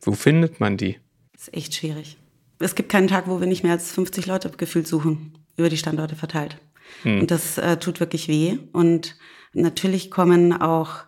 Wo 0.03 0.13
findet 0.13 0.61
man 0.61 0.77
die? 0.77 0.99
Ist 1.37 1.55
echt 1.55 1.75
schwierig. 1.75 2.17
Es 2.59 2.75
gibt 2.75 2.89
keinen 2.89 3.09
Tag, 3.09 3.29
wo 3.29 3.41
wir 3.41 3.47
nicht 3.47 3.63
mehr 3.63 3.73
als 3.73 3.93
50 3.93 4.27
Leute 4.27 4.51
gefühlt 4.51 4.87
suchen, 4.87 5.39
über 5.57 5.69
die 5.69 5.77
Standorte 5.77 6.17
verteilt. 6.17 6.59
Hm. 7.03 7.21
Und 7.21 7.31
das 7.31 7.59
äh, 7.59 7.77
tut 7.77 8.01
wirklich 8.01 8.29
weh. 8.29 8.59
Und 8.73 9.17
natürlich 9.53 10.11
kommen 10.11 10.53
auch 10.55 11.05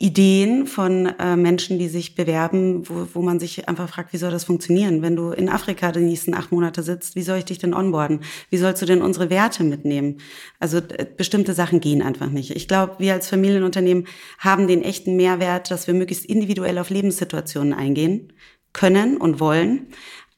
Ideen 0.00 0.66
von 0.66 1.06
äh, 1.18 1.36
Menschen, 1.36 1.78
die 1.78 1.88
sich 1.88 2.14
bewerben, 2.14 2.88
wo, 2.88 3.06
wo 3.12 3.20
man 3.20 3.38
sich 3.38 3.68
einfach 3.68 3.86
fragt, 3.90 4.14
wie 4.14 4.16
soll 4.16 4.30
das 4.30 4.44
funktionieren? 4.44 5.02
Wenn 5.02 5.14
du 5.14 5.30
in 5.32 5.50
Afrika 5.50 5.92
die 5.92 6.00
nächsten 6.00 6.32
acht 6.32 6.52
Monate 6.52 6.82
sitzt, 6.82 7.16
wie 7.16 7.22
soll 7.22 7.36
ich 7.36 7.44
dich 7.44 7.58
denn 7.58 7.74
onboarden? 7.74 8.20
Wie 8.48 8.56
sollst 8.56 8.80
du 8.80 8.86
denn 8.86 9.02
unsere 9.02 9.28
Werte 9.28 9.62
mitnehmen? 9.62 10.16
Also 10.58 10.78
äh, 10.78 11.06
bestimmte 11.14 11.52
Sachen 11.52 11.80
gehen 11.80 12.00
einfach 12.00 12.30
nicht. 12.30 12.56
Ich 12.56 12.66
glaube, 12.66 12.94
wir 12.96 13.12
als 13.12 13.28
Familienunternehmen 13.28 14.06
haben 14.38 14.68
den 14.68 14.80
echten 14.80 15.16
Mehrwert, 15.16 15.70
dass 15.70 15.86
wir 15.86 15.92
möglichst 15.92 16.24
individuell 16.24 16.78
auf 16.78 16.88
Lebenssituationen 16.88 17.74
eingehen 17.74 18.32
können 18.72 19.16
und 19.16 19.40
wollen, 19.40 19.88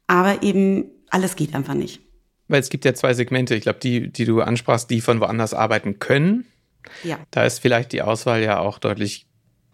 aber 0.07 0.43
eben 0.43 0.87
alles 1.11 1.37
geht 1.37 1.55
einfach 1.55 1.75
nicht. 1.75 2.01
Weil 2.49 2.61
es 2.61 2.71
gibt 2.71 2.85
ja 2.85 2.95
zwei 2.95 3.15
Segmente, 3.15 3.55
ich 3.55 3.63
glaube, 3.63 3.79
die, 3.79 4.13
die 4.13 4.25
du 4.25 4.41
ansprachst, 4.41 4.91
die 4.91 5.01
von 5.01 5.21
woanders 5.21 5.55
arbeiten 5.55 5.99
können. 5.99 6.45
Ja. 7.05 7.19
Da 7.31 7.45
ist 7.45 7.61
vielleicht 7.61 7.93
die 7.93 8.03
Auswahl 8.03 8.43
ja 8.43 8.59
auch 8.59 8.79
deutlich 8.79 9.27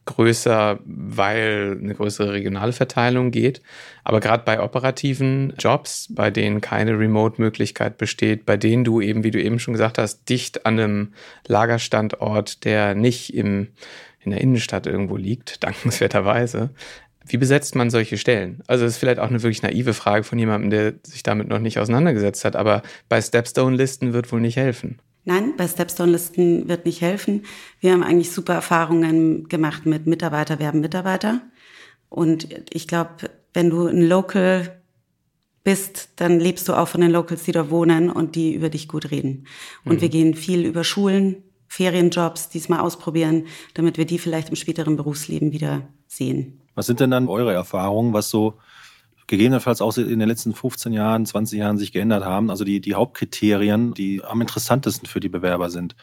größer, 0.09 0.81
weil 0.85 1.79
eine 1.81 1.95
größere 1.95 2.33
regionale 2.33 2.73
Verteilung 2.73 3.31
geht. 3.31 3.61
Aber 4.05 4.21
gerade 4.21 4.43
bei 4.43 4.63
operativen 4.63 5.53
Jobs, 5.59 6.09
bei 6.11 6.31
denen 6.31 6.63
keine 6.63 6.99
Remote-Möglichkeit 6.99 7.99
besteht, 7.99 8.47
bei 8.47 8.57
denen 8.57 8.85
du 8.85 9.03
eben, 9.03 9.23
wie 9.23 9.31
du 9.31 9.43
eben 9.43 9.59
schon 9.59 9.75
gesagt 9.75 9.99
hast, 9.99 10.29
dicht 10.29 10.65
an 10.65 10.81
einem 10.81 11.13
Lagerstandort, 11.47 12.65
der 12.65 12.95
nicht 12.95 13.35
im, 13.35 13.69
in 14.21 14.31
der 14.31 14.41
Innenstadt 14.41 14.87
irgendwo 14.87 15.17
liegt, 15.17 15.63
dankenswerterweise, 15.63 16.71
wie 17.29 17.37
besetzt 17.37 17.75
man 17.75 17.91
solche 17.91 18.19
Stellen? 18.19 18.63
Also 18.67 18.85
das 18.85 18.95
ist 18.95 18.99
vielleicht 18.99 19.19
auch 19.19 19.29
eine 19.29 19.43
wirklich 19.43 19.63
naive 19.63 19.95
Frage 19.95 20.25
von 20.25 20.39
jemandem, 20.39 20.71
der 20.71 20.95
sich 21.05 21.23
damit 21.23 21.49
noch 21.49 21.59
nicht 21.59 21.79
auseinandergesetzt 21.79 22.45
hat, 22.45 22.57
aber 22.57 22.83
bei 23.09 23.21
Stepstone-Listen 23.21 24.13
wird 24.13 24.33
wohl 24.33 24.41
nicht 24.41 24.57
helfen. 24.57 24.99
Nein, 25.25 25.55
bei 25.57 25.69
Stepstone-Listen 25.69 26.69
wird 26.69 26.87
nicht 26.87 27.03
helfen. 27.03 27.45
Wir 27.81 27.93
haben 27.93 28.03
eigentlich 28.03 28.33
super 28.33 28.55
Erfahrungen 28.55 29.49
gemacht 29.49 29.85
mit 29.85 30.07
Mitarbeiter 30.07 30.59
werben 30.59 30.81
Mitarbeiter. 30.81 31.43
Und 32.09 32.49
ich 32.71 32.89
glaube, 32.89 33.31
wenn 33.53 33.69
du 33.69 33.87
ein 33.87 34.09
Local 34.09 34.81
bist, 35.65 36.11
dann 36.17 36.41
lebst 36.41 36.67
du 36.69 36.73
auch 36.73 36.89
von 36.89 37.03
den 37.03 37.11
Locals, 37.11 37.45
die 37.45 37.53
da 37.53 37.69
wohnen 37.71 38.11
und 38.11 38.37
die 38.37 38.55
über 38.55 38.71
dich 38.71 38.89
gut 38.89 39.11
reden. 39.11 39.47
Und 39.85 39.97
mhm. 39.97 40.01
wir 40.01 40.09
gehen 40.09 40.35
viel 40.35 40.65
über 40.65 40.83
Schulen, 40.83 41.43
Ferienjobs, 41.67 42.49
diesmal 42.49 42.81
ausprobieren, 42.81 43.49
damit 43.75 43.99
wir 43.99 44.07
die 44.07 44.19
vielleicht 44.19 44.49
im 44.49 44.57
späteren 44.57 44.97
Berufsleben 44.97 45.53
wieder 45.53 45.87
sehen. 46.07 46.58
Was 46.79 46.87
sind 46.87 47.01
denn 47.01 47.11
dann 47.11 47.27
eure 47.27 47.53
Erfahrungen, 47.53 48.13
was 48.13 48.31
so 48.31 48.55
gegebenenfalls 49.27 49.83
auch 49.83 49.97
in 49.97 50.21
den 50.21 50.29
letzten 50.29 50.55
15 50.55 50.93
Jahren, 50.93 51.27
20 51.27 51.59
Jahren 51.59 51.77
sich 51.77 51.91
geändert 51.91 52.25
haben? 52.25 52.51
Also 52.51 52.63
die, 52.63 52.81
die 52.81 52.95
Hauptkriterien, 52.95 53.95
die 53.95 54.23
am 54.23 54.41
interessantesten 54.41 55.09
für 55.09 55.19
die 55.19 55.29
Bewerber 55.29 55.71
sind. 55.71 55.97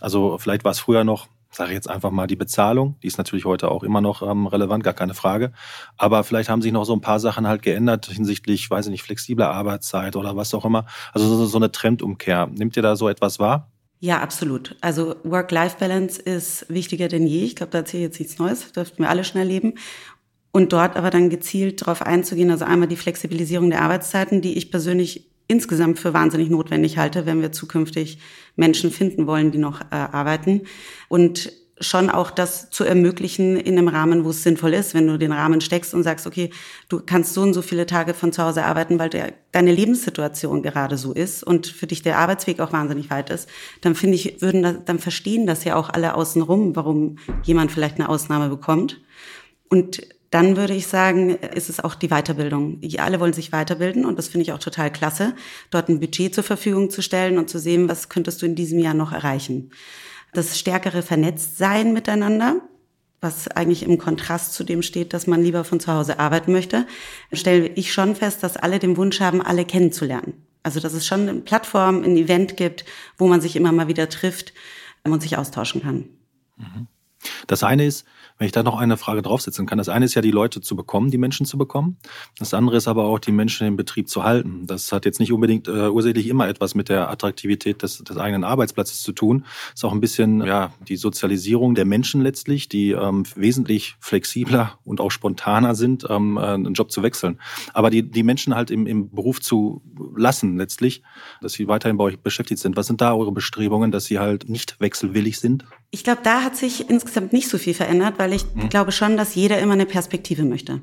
Also 0.00 0.38
vielleicht 0.38 0.64
war 0.64 0.70
es 0.70 0.78
früher 0.78 1.04
noch, 1.04 1.28
sage 1.50 1.72
ich 1.72 1.74
jetzt 1.74 1.90
einfach 1.90 2.10
mal, 2.10 2.26
die 2.26 2.36
Bezahlung. 2.36 2.96
Die 3.02 3.08
ist 3.08 3.18
natürlich 3.18 3.44
heute 3.44 3.70
auch 3.70 3.82
immer 3.82 4.00
noch 4.00 4.22
ähm, 4.22 4.46
relevant, 4.46 4.84
gar 4.84 4.94
keine 4.94 5.12
Frage. 5.12 5.52
Aber 5.98 6.24
vielleicht 6.24 6.48
haben 6.48 6.62
sich 6.62 6.72
noch 6.72 6.86
so 6.86 6.94
ein 6.94 7.02
paar 7.02 7.20
Sachen 7.20 7.46
halt 7.46 7.60
geändert 7.60 8.06
hinsichtlich, 8.06 8.70
weiß 8.70 8.86
ich 8.86 8.90
nicht, 8.90 9.02
flexibler 9.02 9.50
Arbeitszeit 9.50 10.16
oder 10.16 10.34
was 10.34 10.54
auch 10.54 10.64
immer. 10.64 10.86
Also 11.12 11.28
so, 11.28 11.44
so 11.44 11.58
eine 11.58 11.72
Trendumkehr. 11.72 12.46
Nehmt 12.46 12.74
ihr 12.78 12.82
da 12.82 12.96
so 12.96 13.10
etwas 13.10 13.38
wahr? 13.38 13.70
Ja, 14.04 14.18
absolut. 14.18 14.74
Also 14.80 15.14
Work-Life-Balance 15.22 16.20
ist 16.20 16.68
wichtiger 16.68 17.06
denn 17.06 17.24
je. 17.24 17.44
Ich 17.44 17.54
glaube, 17.54 17.70
da 17.70 17.78
erzähle 17.78 18.02
ich 18.02 18.08
jetzt 18.08 18.18
nichts 18.18 18.38
Neues. 18.40 18.72
Dürften 18.72 19.04
wir 19.04 19.08
alle 19.08 19.22
schon 19.22 19.38
erleben. 19.38 19.74
Und 20.52 20.72
dort 20.72 20.96
aber 20.96 21.10
dann 21.10 21.30
gezielt 21.30 21.80
darauf 21.80 22.02
einzugehen, 22.02 22.50
also 22.50 22.64
einmal 22.64 22.88
die 22.88 22.96
Flexibilisierung 22.96 23.70
der 23.70 23.82
Arbeitszeiten, 23.82 24.42
die 24.42 24.56
ich 24.58 24.70
persönlich 24.70 25.30
insgesamt 25.48 25.98
für 25.98 26.14
wahnsinnig 26.14 26.50
notwendig 26.50 26.98
halte, 26.98 27.26
wenn 27.26 27.40
wir 27.40 27.52
zukünftig 27.52 28.18
Menschen 28.54 28.90
finden 28.90 29.26
wollen, 29.26 29.50
die 29.50 29.58
noch 29.58 29.80
äh, 29.80 29.94
arbeiten. 29.94 30.62
Und 31.08 31.52
schon 31.80 32.10
auch 32.10 32.30
das 32.30 32.70
zu 32.70 32.84
ermöglichen 32.84 33.56
in 33.56 33.76
einem 33.76 33.88
Rahmen, 33.88 34.24
wo 34.24 34.30
es 34.30 34.42
sinnvoll 34.42 34.74
ist, 34.74 34.94
wenn 34.94 35.06
du 35.06 35.18
den 35.18 35.32
Rahmen 35.32 35.60
steckst 35.60 35.94
und 35.94 36.02
sagst, 36.02 36.26
okay, 36.26 36.50
du 36.88 37.00
kannst 37.04 37.34
so 37.34 37.42
und 37.42 37.54
so 37.54 37.62
viele 37.62 37.86
Tage 37.86 38.14
von 38.14 38.32
zu 38.32 38.42
Hause 38.42 38.64
arbeiten, 38.64 38.98
weil 38.98 39.10
der, 39.10 39.32
deine 39.50 39.72
Lebenssituation 39.72 40.62
gerade 40.62 40.96
so 40.96 41.12
ist 41.12 41.42
und 41.42 41.66
für 41.66 41.86
dich 41.86 42.02
der 42.02 42.18
Arbeitsweg 42.18 42.60
auch 42.60 42.72
wahnsinnig 42.72 43.10
weit 43.10 43.30
ist, 43.30 43.48
dann 43.80 43.94
finde 43.94 44.16
ich, 44.16 44.40
würden 44.40 44.62
das, 44.62 44.76
dann 44.84 44.98
verstehen 44.98 45.46
das 45.46 45.64
ja 45.64 45.76
auch 45.76 45.90
alle 45.90 46.14
außenrum, 46.14 46.76
warum 46.76 47.16
jemand 47.42 47.72
vielleicht 47.72 47.96
eine 47.96 48.08
Ausnahme 48.08 48.48
bekommt. 48.48 49.00
Und 49.68 50.02
dann 50.32 50.56
würde 50.56 50.72
ich 50.72 50.86
sagen, 50.86 51.36
ist 51.36 51.68
es 51.68 51.78
auch 51.78 51.94
die 51.94 52.08
Weiterbildung. 52.08 52.80
Alle 52.96 53.20
wollen 53.20 53.34
sich 53.34 53.52
weiterbilden 53.52 54.06
und 54.06 54.18
das 54.18 54.28
finde 54.28 54.42
ich 54.42 54.52
auch 54.52 54.58
total 54.58 54.90
klasse, 54.90 55.34
dort 55.70 55.90
ein 55.90 56.00
Budget 56.00 56.34
zur 56.34 56.42
Verfügung 56.42 56.88
zu 56.88 57.02
stellen 57.02 57.36
und 57.36 57.50
zu 57.50 57.58
sehen, 57.58 57.86
was 57.86 58.08
könntest 58.08 58.40
du 58.40 58.46
in 58.46 58.54
diesem 58.54 58.78
Jahr 58.78 58.94
noch 58.94 59.12
erreichen. 59.12 59.70
Das 60.32 60.58
stärkere 60.58 61.02
Vernetztsein 61.02 61.92
miteinander, 61.92 62.62
was 63.20 63.46
eigentlich 63.48 63.82
im 63.82 63.98
Kontrast 63.98 64.54
zu 64.54 64.64
dem 64.64 64.80
steht, 64.80 65.12
dass 65.12 65.26
man 65.26 65.42
lieber 65.42 65.64
von 65.64 65.80
zu 65.80 65.92
Hause 65.92 66.18
arbeiten 66.18 66.52
möchte, 66.52 66.86
stelle 67.34 67.68
ich 67.68 67.92
schon 67.92 68.16
fest, 68.16 68.42
dass 68.42 68.56
alle 68.56 68.78
den 68.78 68.96
Wunsch 68.96 69.20
haben, 69.20 69.42
alle 69.42 69.66
kennenzulernen. 69.66 70.46
Also 70.62 70.80
dass 70.80 70.94
es 70.94 71.06
schon 71.06 71.28
eine 71.28 71.40
Plattform, 71.42 72.02
ein 72.02 72.16
Event 72.16 72.56
gibt, 72.56 72.86
wo 73.18 73.26
man 73.28 73.42
sich 73.42 73.54
immer 73.54 73.70
mal 73.70 73.86
wieder 73.86 74.08
trifft 74.08 74.54
und 75.04 75.20
sich 75.20 75.36
austauschen 75.36 75.82
kann. 75.82 76.08
Mhm. 76.56 76.86
Das 77.46 77.62
eine 77.62 77.84
ist, 77.84 78.06
wenn 78.38 78.46
ich 78.46 78.52
da 78.52 78.62
noch 78.62 78.78
eine 78.78 78.96
Frage 78.96 79.22
draufsetzen 79.22 79.66
kann. 79.66 79.78
Das 79.78 79.88
eine 79.88 80.04
ist 80.04 80.14
ja, 80.14 80.22
die 80.22 80.30
Leute 80.30 80.60
zu 80.60 80.76
bekommen, 80.76 81.10
die 81.10 81.18
Menschen 81.18 81.46
zu 81.46 81.58
bekommen. 81.58 81.96
Das 82.38 82.54
andere 82.54 82.76
ist 82.76 82.88
aber 82.88 83.04
auch, 83.04 83.18
die 83.18 83.32
Menschen 83.32 83.66
im 83.66 83.76
Betrieb 83.76 84.08
zu 84.08 84.24
halten. 84.24 84.66
Das 84.66 84.92
hat 84.92 85.04
jetzt 85.04 85.20
nicht 85.20 85.32
unbedingt 85.32 85.68
äh, 85.68 85.88
ursächlich 85.88 86.26
immer 86.28 86.48
etwas 86.48 86.74
mit 86.74 86.88
der 86.88 87.10
Attraktivität 87.10 87.82
des, 87.82 87.98
des 87.98 88.16
eigenen 88.16 88.44
Arbeitsplatzes 88.44 89.02
zu 89.02 89.12
tun. 89.12 89.44
Es 89.68 89.80
ist 89.80 89.84
auch 89.84 89.92
ein 89.92 90.00
bisschen 90.00 90.42
ja 90.44 90.72
die 90.88 90.96
Sozialisierung 90.96 91.74
der 91.74 91.84
Menschen 91.84 92.20
letztlich, 92.22 92.68
die 92.68 92.90
ähm, 92.90 93.24
wesentlich 93.34 93.96
flexibler 94.00 94.78
und 94.84 95.00
auch 95.00 95.10
spontaner 95.10 95.74
sind, 95.74 96.06
ähm, 96.08 96.36
äh, 96.36 96.40
einen 96.40 96.74
Job 96.74 96.90
zu 96.90 97.02
wechseln. 97.02 97.38
Aber 97.72 97.90
die, 97.90 98.02
die 98.02 98.22
Menschen 98.22 98.54
halt 98.54 98.70
im, 98.70 98.86
im 98.86 99.10
Beruf 99.10 99.40
zu 99.40 99.82
lassen 100.16 100.56
letztlich, 100.56 101.02
dass 101.40 101.52
sie 101.52 101.68
weiterhin 101.68 101.96
bei 101.96 102.04
euch 102.04 102.18
beschäftigt 102.18 102.60
sind. 102.60 102.76
Was 102.76 102.86
sind 102.86 103.00
da 103.00 103.14
eure 103.14 103.32
Bestrebungen, 103.32 103.90
dass 103.90 104.06
sie 104.06 104.18
halt 104.18 104.48
nicht 104.48 104.80
wechselwillig 104.80 105.38
sind? 105.40 105.64
Ich 105.94 106.04
glaube, 106.04 106.20
da 106.24 106.42
hat 106.42 106.56
sich 106.56 106.88
insgesamt 106.88 107.32
nicht 107.32 107.48
so 107.48 107.58
viel 107.58 107.74
verändert, 107.74 108.14
weil 108.16 108.32
ich 108.32 108.44
mhm. 108.54 108.70
glaube 108.70 108.92
schon, 108.92 109.16
dass 109.16 109.34
jeder 109.34 109.58
immer 109.60 109.74
eine 109.74 109.86
Perspektive 109.86 110.42
möchte. 110.42 110.80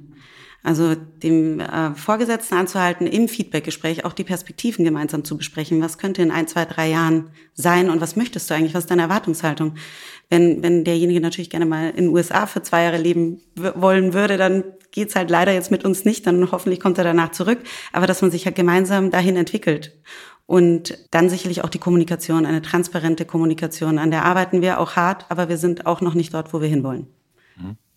Also 0.62 0.94
dem 0.94 1.62
äh, 1.62 1.96
Vorgesetzten 1.96 2.56
anzuhalten, 2.56 3.08
im 3.08 3.28
Feedbackgespräch 3.28 4.06
auch 4.06 4.14
die 4.14 4.26
Perspektiven 4.26 4.84
gemeinsam 4.86 5.24
zu 5.24 5.38
besprechen. 5.38 5.82
Was 5.82 5.98
könnte 5.98 6.22
in 6.22 6.32
ein, 6.32 6.48
zwei, 6.48 6.66
drei 6.66 6.90
Jahren 6.90 7.32
sein 7.54 7.90
und 7.90 8.02
was 8.02 8.16
möchtest 8.16 8.50
du 8.50 8.54
eigentlich? 8.54 8.74
Was 8.74 8.84
ist 8.84 8.92
deine 8.92 9.04
Erwartungshaltung? 9.04 9.76
Wenn, 10.30 10.62
wenn 10.62 10.84
derjenige 10.84 11.22
natürlich 11.22 11.50
gerne 11.50 11.66
mal 11.66 11.90
in 11.90 12.06
den 12.06 12.10
USA 12.10 12.46
für 12.46 12.62
zwei 12.62 12.84
Jahre 12.84 12.98
leben 12.98 13.42
wollen 13.56 14.14
würde, 14.14 14.38
dann 14.38 14.64
geht's 14.92 15.16
halt 15.16 15.30
leider 15.30 15.54
jetzt 15.54 15.72
mit 15.72 15.86
uns 15.86 16.06
nicht. 16.06 16.28
Dann 16.28 16.52
hoffentlich 16.52 16.80
kommt 16.80 16.98
er 16.98 17.04
danach 17.04 17.32
zurück. 17.32 17.60
Aber 17.94 18.06
dass 18.06 18.22
man 18.22 18.30
sich 18.30 18.46
halt 18.46 18.56
gemeinsam 18.56 19.12
dahin 19.12 19.38
entwickelt. 19.38 19.98
Und 20.50 20.98
dann 21.12 21.30
sicherlich 21.30 21.64
auch 21.64 21.70
die 21.70 21.78
Kommunikation, 21.78 22.48
eine 22.48 22.64
transparente 22.64 23.24
Kommunikation. 23.24 24.00
An 24.00 24.10
der 24.10 24.26
arbeiten 24.26 24.64
wir 24.64 24.80
auch 24.80 24.96
hart, 24.96 25.28
aber 25.30 25.48
wir 25.48 25.60
sind 25.60 25.86
auch 25.86 26.02
noch 26.02 26.16
nicht 26.16 26.34
dort, 26.34 26.52
wo 26.54 26.60
wir 26.60 26.68
hinwollen. 26.68 27.06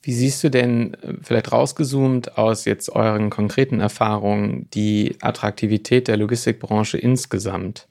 Wie 0.02 0.12
siehst 0.12 0.44
du 0.44 0.50
denn 0.50 0.92
äh, 0.94 1.14
vielleicht 1.22 1.50
rausgezoomt 1.50 2.36
aus 2.36 2.66
jetzt 2.66 2.90
euren 2.90 3.30
konkreten 3.30 3.80
Erfahrungen 3.80 4.68
die 4.74 5.16
Attraktivität 5.22 6.08
der 6.08 6.18
Logistikbranche 6.18 6.98
insgesamt 6.98 7.88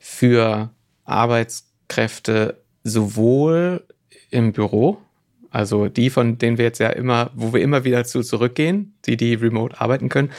für 0.00 0.70
Arbeitskräfte 1.04 2.62
sowohl 2.82 3.84
im 4.30 4.52
Büro, 4.52 4.98
also 5.50 5.86
die, 5.86 6.10
von 6.10 6.38
denen 6.38 6.58
wir 6.58 6.64
jetzt 6.64 6.80
ja 6.80 6.88
immer, 6.88 7.30
wo 7.34 7.52
wir 7.52 7.60
immer 7.60 7.84
wieder 7.84 8.02
zu 8.04 8.22
zurückgehen, 8.22 8.94
die, 9.04 9.16
die 9.16 9.34
remote 9.34 9.80
arbeiten 9.80 10.08
können, 10.08 10.30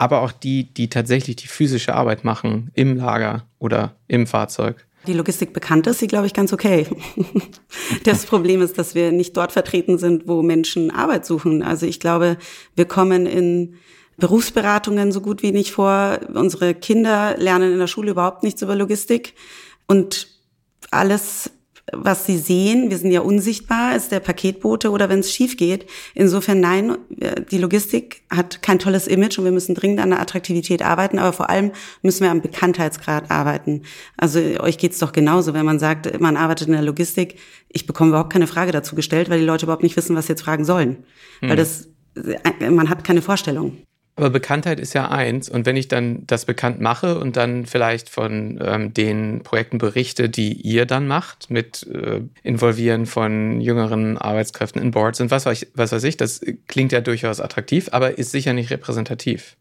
aber 0.00 0.22
auch 0.22 0.32
die, 0.32 0.64
die 0.72 0.88
tatsächlich 0.88 1.36
die 1.36 1.46
physische 1.46 1.94
Arbeit 1.94 2.24
machen 2.24 2.70
im 2.72 2.96
Lager 2.96 3.44
oder 3.58 3.96
im 4.08 4.26
Fahrzeug. 4.26 4.86
Die 5.06 5.12
Logistik 5.12 5.52
bekannt 5.52 5.86
ist, 5.86 5.98
sie 5.98 6.06
glaube 6.06 6.26
ich 6.26 6.32
ganz 6.32 6.52
okay. 6.54 6.86
Das 8.04 8.24
Problem 8.24 8.62
ist, 8.62 8.78
dass 8.78 8.94
wir 8.94 9.12
nicht 9.12 9.36
dort 9.36 9.52
vertreten 9.52 9.98
sind, 9.98 10.26
wo 10.26 10.42
Menschen 10.42 10.90
Arbeit 10.90 11.26
suchen. 11.26 11.62
Also 11.62 11.84
ich 11.84 12.00
glaube, 12.00 12.38
wir 12.76 12.84
kommen 12.86 13.26
in 13.26 13.74
Berufsberatungen 14.16 15.12
so 15.12 15.20
gut 15.20 15.42
wie 15.42 15.50
nicht 15.52 15.72
vor. 15.72 16.20
Unsere 16.32 16.74
Kinder 16.74 17.36
lernen 17.36 17.72
in 17.72 17.78
der 17.78 17.88
Schule 17.88 18.12
überhaupt 18.12 18.42
nichts 18.42 18.62
über 18.62 18.76
Logistik. 18.76 19.34
Und 19.86 20.28
alles 20.90 21.50
was 21.92 22.26
sie 22.26 22.38
sehen, 22.38 22.90
wir 22.90 22.98
sind 22.98 23.10
ja 23.10 23.20
unsichtbar, 23.20 23.96
ist 23.96 24.12
der 24.12 24.20
Paketbote 24.20 24.90
oder 24.90 25.08
wenn 25.08 25.20
es 25.20 25.32
schief 25.32 25.56
geht. 25.56 25.86
Insofern 26.14 26.60
nein, 26.60 26.96
die 27.50 27.58
Logistik 27.58 28.22
hat 28.30 28.62
kein 28.62 28.78
tolles 28.78 29.06
Image 29.06 29.38
und 29.38 29.44
wir 29.44 29.52
müssen 29.52 29.74
dringend 29.74 30.00
an 30.00 30.10
der 30.10 30.20
Attraktivität 30.20 30.82
arbeiten, 30.82 31.18
aber 31.18 31.32
vor 31.32 31.50
allem 31.50 31.72
müssen 32.02 32.22
wir 32.22 32.30
am 32.30 32.40
Bekanntheitsgrad 32.40 33.30
arbeiten. 33.30 33.82
Also 34.16 34.40
euch 34.60 34.78
geht's 34.78 34.98
doch 34.98 35.12
genauso, 35.12 35.54
wenn 35.54 35.66
man 35.66 35.78
sagt, 35.78 36.20
man 36.20 36.36
arbeitet 36.36 36.68
in 36.68 36.74
der 36.74 36.82
Logistik. 36.82 37.36
Ich 37.68 37.86
bekomme 37.86 38.10
überhaupt 38.10 38.32
keine 38.32 38.46
Frage 38.46 38.72
dazu 38.72 38.94
gestellt, 38.94 39.30
weil 39.30 39.40
die 39.40 39.46
Leute 39.46 39.66
überhaupt 39.66 39.82
nicht 39.82 39.96
wissen, 39.96 40.16
was 40.16 40.26
sie 40.26 40.32
jetzt 40.32 40.42
fragen 40.42 40.64
sollen. 40.64 41.04
Hm. 41.40 41.50
Weil 41.50 41.56
das, 41.56 41.88
man 42.70 42.88
hat 42.88 43.04
keine 43.04 43.22
Vorstellung. 43.22 43.78
Aber 44.16 44.30
Bekanntheit 44.30 44.80
ist 44.80 44.92
ja 44.92 45.08
eins. 45.08 45.48
Und 45.48 45.66
wenn 45.66 45.76
ich 45.76 45.88
dann 45.88 46.26
das 46.26 46.44
bekannt 46.44 46.80
mache 46.80 47.18
und 47.18 47.36
dann 47.36 47.64
vielleicht 47.64 48.08
von 48.08 48.60
ähm, 48.62 48.92
den 48.92 49.42
Projekten 49.42 49.78
berichte, 49.78 50.28
die 50.28 50.52
ihr 50.52 50.84
dann 50.84 51.06
macht, 51.06 51.50
mit 51.50 51.86
äh, 51.86 52.20
Involvieren 52.42 53.06
von 53.06 53.60
jüngeren 53.60 54.18
Arbeitskräften 54.18 54.82
in 54.82 54.90
Boards 54.90 55.20
und 55.20 55.30
was 55.30 55.46
weiß, 55.46 55.62
ich, 55.62 55.68
was 55.74 55.92
weiß 55.92 56.04
ich, 56.04 56.16
das 56.16 56.40
klingt 56.66 56.92
ja 56.92 57.00
durchaus 57.00 57.40
attraktiv, 57.40 57.88
aber 57.92 58.18
ist 58.18 58.32
sicher 58.32 58.52
nicht 58.52 58.70
repräsentativ. 58.70 59.56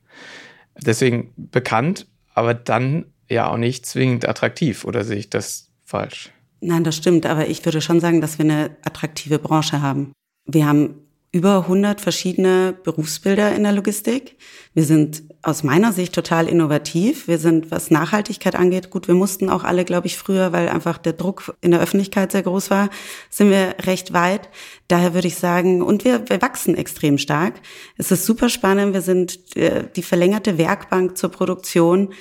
Deswegen 0.82 1.34
bekannt, 1.38 2.08
aber 2.34 2.54
dann 2.54 3.06
ja 3.30 3.50
auch 3.50 3.58
nicht 3.58 3.86
zwingend 3.86 4.28
attraktiv. 4.28 4.86
Oder 4.86 5.04
sehe 5.04 5.17
ich 5.17 5.30
das 5.30 5.69
falsch? 5.84 6.32
Nein, 6.62 6.84
das 6.84 6.95
stimmt. 6.95 7.26
Aber 7.26 7.47
ich 7.47 7.63
würde 7.65 7.82
schon 7.82 8.00
sagen, 8.00 8.21
dass 8.21 8.38
wir 8.38 8.45
eine 8.45 8.71
attraktive 8.84 9.39
Branche 9.39 9.82
haben. 9.82 10.12
Wir 10.45 10.65
haben 10.65 10.95
über 11.32 11.60
100 11.62 12.02
verschiedene 12.02 12.76
Berufsbilder 12.84 13.56
in 13.56 13.63
der 13.63 13.72
Logistik. 13.72 14.36
Wir 14.74 14.84
sind 14.84 15.24
aus 15.44 15.63
meiner 15.63 15.94
Sicht 15.94 16.13
total 16.13 16.48
innovativ. 16.48 17.28
Wir 17.28 17.38
sind, 17.38 17.70
was 17.70 17.92
Nachhaltigkeit 17.92 18.56
angeht, 18.56 18.89
gut, 18.89 19.08
wir 19.08 19.15
mussten 19.15 19.50
auch 19.50 19.63
alle, 19.63 19.86
glaube 19.86 20.08
ich, 20.08 20.18
früher, 20.18 20.52
weil 20.52 20.70
einfach 20.70 20.98
der 20.98 21.13
Druck 21.13 21.56
in 21.62 21.72
der 21.72 21.82
Öffentlichkeit 21.82 22.32
sehr 22.32 22.44
groß 22.44 22.72
war, 22.72 22.89
sind 23.30 23.52
wir 23.52 23.76
recht 23.86 24.12
weit. 24.12 24.50
Daher 24.88 25.13
würde 25.13 25.28
ich 25.28 25.36
sagen, 25.36 25.84
und 25.84 26.04
wir, 26.04 26.28
wir 26.30 26.42
wachsen 26.42 26.76
extrem 26.76 27.20
stark. 27.20 27.62
Es 27.98 28.12
ist 28.12 28.26
super 28.26 28.50
spannend. 28.50 28.94
Wir 28.94 29.02
sind 29.02 29.56
äh, 29.56 29.86
die 29.96 30.04
verlängerte 30.04 30.58
Werkbank 30.58 31.15
zur 31.15 31.30
Produktion. 31.30 32.13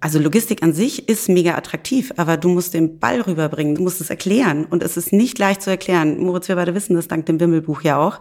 Also 0.00 0.18
Logistik 0.18 0.62
an 0.62 0.72
sich 0.72 1.08
ist 1.10 1.28
mega 1.28 1.56
attraktiv, 1.56 2.12
aber 2.16 2.38
du 2.38 2.48
musst 2.48 2.72
den 2.72 2.98
Ball 2.98 3.20
rüberbringen, 3.20 3.74
du 3.74 3.82
musst 3.82 4.00
es 4.00 4.08
erklären 4.08 4.64
und 4.64 4.82
es 4.82 4.96
ist 4.96 5.12
nicht 5.12 5.38
leicht 5.38 5.60
zu 5.60 5.70
erklären. 5.70 6.18
Moritz, 6.18 6.48
wir 6.48 6.56
beide 6.56 6.74
wissen 6.74 6.96
das 6.96 7.06
dank 7.06 7.26
dem 7.26 7.38
Wimmelbuch 7.38 7.82
ja 7.82 7.98
auch. 7.98 8.20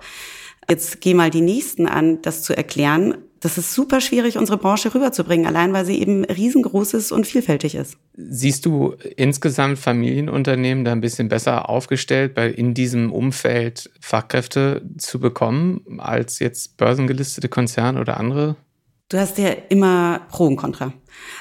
Jetzt 0.70 1.00
geh 1.00 1.14
mal 1.14 1.30
die 1.30 1.42
Nächsten 1.42 1.88
an, 1.88 2.22
das 2.22 2.44
zu 2.44 2.56
erklären. 2.56 3.18
Das 3.40 3.58
ist 3.58 3.74
super 3.74 4.02
schwierig, 4.02 4.38
unsere 4.38 4.58
Branche 4.58 4.94
rüberzubringen, 4.94 5.48
allein 5.48 5.72
weil 5.72 5.86
sie 5.86 6.02
eben 6.02 6.26
riesengroß 6.26 6.94
ist 6.94 7.14
und 7.14 7.26
vielfältig 7.26 7.76
ist. 7.76 7.96
Siehst 8.18 8.66
du 8.66 8.96
insgesamt 9.16 9.80
Familienunternehmen 9.80 10.84
da 10.84 10.92
ein 10.92 11.00
bisschen 11.00 11.30
besser 11.30 11.70
aufgestellt, 11.70 12.34
weil 12.36 12.52
in 12.52 12.74
diesem 12.74 13.14
Umfeld 13.14 13.90
Fachkräfte 14.02 14.82
zu 14.98 15.22
bekommen, 15.22 16.00
als 16.00 16.40
jetzt 16.40 16.76
börsengelistete 16.76 17.48
Konzerne 17.48 18.02
oder 18.02 18.20
andere 18.20 18.58
Du 19.10 19.18
hast 19.18 19.40
ja 19.40 19.50
immer 19.70 20.22
Pro 20.30 20.46
und 20.46 20.56
Contra. 20.56 20.94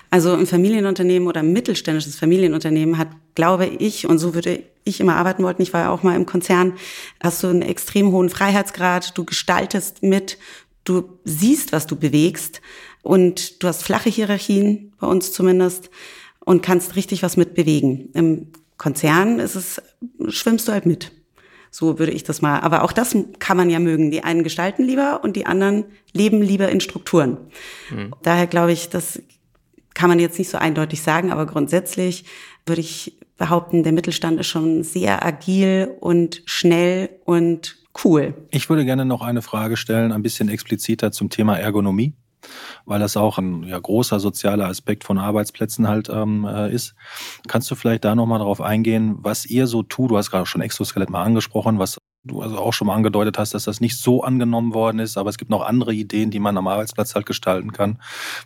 Also 0.09 0.33
ein 0.33 0.47
Familienunternehmen 0.47 1.29
oder 1.29 1.41
ein 1.41 1.53
mittelständisches 1.53 2.17
Familienunternehmen 2.17 2.97
hat, 2.97 3.09
glaube 3.35 3.67
ich, 3.67 4.07
und 4.07 4.19
so 4.19 4.35
würde 4.35 4.63
ich 4.85 5.01
immer 5.01 5.17
arbeiten 5.17 5.43
wollten, 5.43 5.61
ich 5.61 5.75
war 5.75 5.83
ja 5.83 5.91
auch 5.91 6.03
mal 6.03 6.17
im 6.17 6.25
Konzern, 6.25 6.73
hast 7.21 7.43
du 7.43 7.49
einen 7.49 7.61
extrem 7.61 8.11
hohen 8.11 8.31
Freiheitsgrad, 8.31 9.17
du 9.19 9.25
gestaltest 9.27 10.03
mit, 10.03 10.39
du 10.85 11.19
siehst, 11.25 11.73
was 11.73 11.87
du 11.87 11.97
bewegst 11.97 12.63
und 13.03 13.63
du 13.63 13.69
hast 13.69 13.83
flache 13.83 14.09
Hierarchien, 14.09 14.95
bei 14.99 15.07
uns 15.07 15.33
zumindest, 15.33 15.91
und 16.41 16.63
kannst 16.63 16.97
richtig 16.97 17.23
was 17.23 17.37
mitbewegen. 17.37 18.09
Im 18.15 18.47
Konzern 18.79 19.41
ist 19.41 19.57
es, 19.57 19.83
schwimmst 20.29 20.69
du 20.69 20.73
halt 20.73 20.87
mit. 20.87 21.13
So 21.71 21.99
würde 21.99 22.13
ich 22.13 22.25
das 22.25 22.43
mal. 22.43 22.61
Aber 22.61 22.83
auch 22.83 22.93
das 22.93 23.17
kann 23.39 23.57
man 23.57 23.71
ja 23.71 23.79
mögen. 23.79 24.11
Die 24.11 24.25
einen 24.25 24.43
gestalten 24.43 24.85
lieber 24.85 25.21
und 25.23 25.37
die 25.37 25.47
anderen 25.47 25.85
leben 26.13 26.43
lieber 26.43 26.69
in 26.69 26.81
Strukturen. 26.81 27.39
Mhm. 27.91 28.15
Daher 28.23 28.47
glaube 28.47 28.73
ich, 28.73 28.89
das 28.89 29.23
kann 29.95 30.09
man 30.09 30.21
jetzt 30.21 30.39
nicht 30.39 30.51
so 30.51 30.59
eindeutig 30.59 31.03
sagen, 31.03 31.33
aber 31.33 31.47
grundsätzlich 31.47 32.25
würde 32.67 32.81
ich 32.81 33.19
behaupten, 33.37 33.83
der 33.83 33.93
Mittelstand 33.93 34.39
ist 34.41 34.47
schon 34.49 34.83
sehr 34.83 35.25
agil 35.25 35.91
und 36.01 36.43
schnell 36.45 37.11
und 37.25 37.77
cool. 38.05 38.35
Ich 38.51 38.69
würde 38.69 38.85
gerne 38.85 39.05
noch 39.05 39.23
eine 39.23 39.43
Frage 39.43 39.77
stellen, 39.77 40.13
ein 40.13 40.23
bisschen 40.23 40.49
expliziter 40.49 41.11
zum 41.13 41.31
Thema 41.31 41.57
Ergonomie 41.57 42.15
weil 42.85 43.01
das 43.01 43.17
auch 43.17 43.39
ein 43.39 43.65
ja, 43.65 43.79
großer 43.79 44.21
sozialer 44.21 44.67
Aspekt 44.67 45.05
von 45.05 45.19
Arbeitsplätzen 45.19 45.89
halt 45.89 46.09
ähm, 46.09 46.45
äh, 46.45 46.73
ist. 46.73 46.95
Kannst 47.47 47.71
du 47.71 47.75
vielleicht 47.75 48.05
da 48.05 48.15
nochmal 48.15 48.39
darauf 48.39 48.61
eingehen, 48.61 49.17
was 49.19 49.47
ihr 49.47 49.67
so 49.67 49.83
tut? 49.83 50.11
Du 50.11 50.17
hast 50.17 50.31
gerade 50.31 50.47
schon 50.47 50.61
Exoskelett 50.61 51.11
mal 51.11 51.23
angesprochen, 51.23 51.79
was 51.79 51.99
du 52.25 52.43
also 52.43 52.59
auch 52.59 52.73
schon 52.73 52.87
mal 52.87 52.95
angedeutet 52.95 53.39
hast, 53.39 53.55
dass 53.55 53.65
das 53.65 53.81
nicht 53.81 53.99
so 53.99 54.23
angenommen 54.23 54.75
worden 54.75 54.99
ist, 54.99 55.17
aber 55.17 55.31
es 55.31 55.39
gibt 55.39 55.51
noch 55.51 55.63
andere 55.63 55.95
Ideen, 55.95 56.31
die 56.31 56.41
man 56.41 56.57
am 56.57 56.67
Arbeitsplatz 56.67 57.15
halt 57.15 57.27
gestalten 57.27 57.73
kann, 57.73 58.01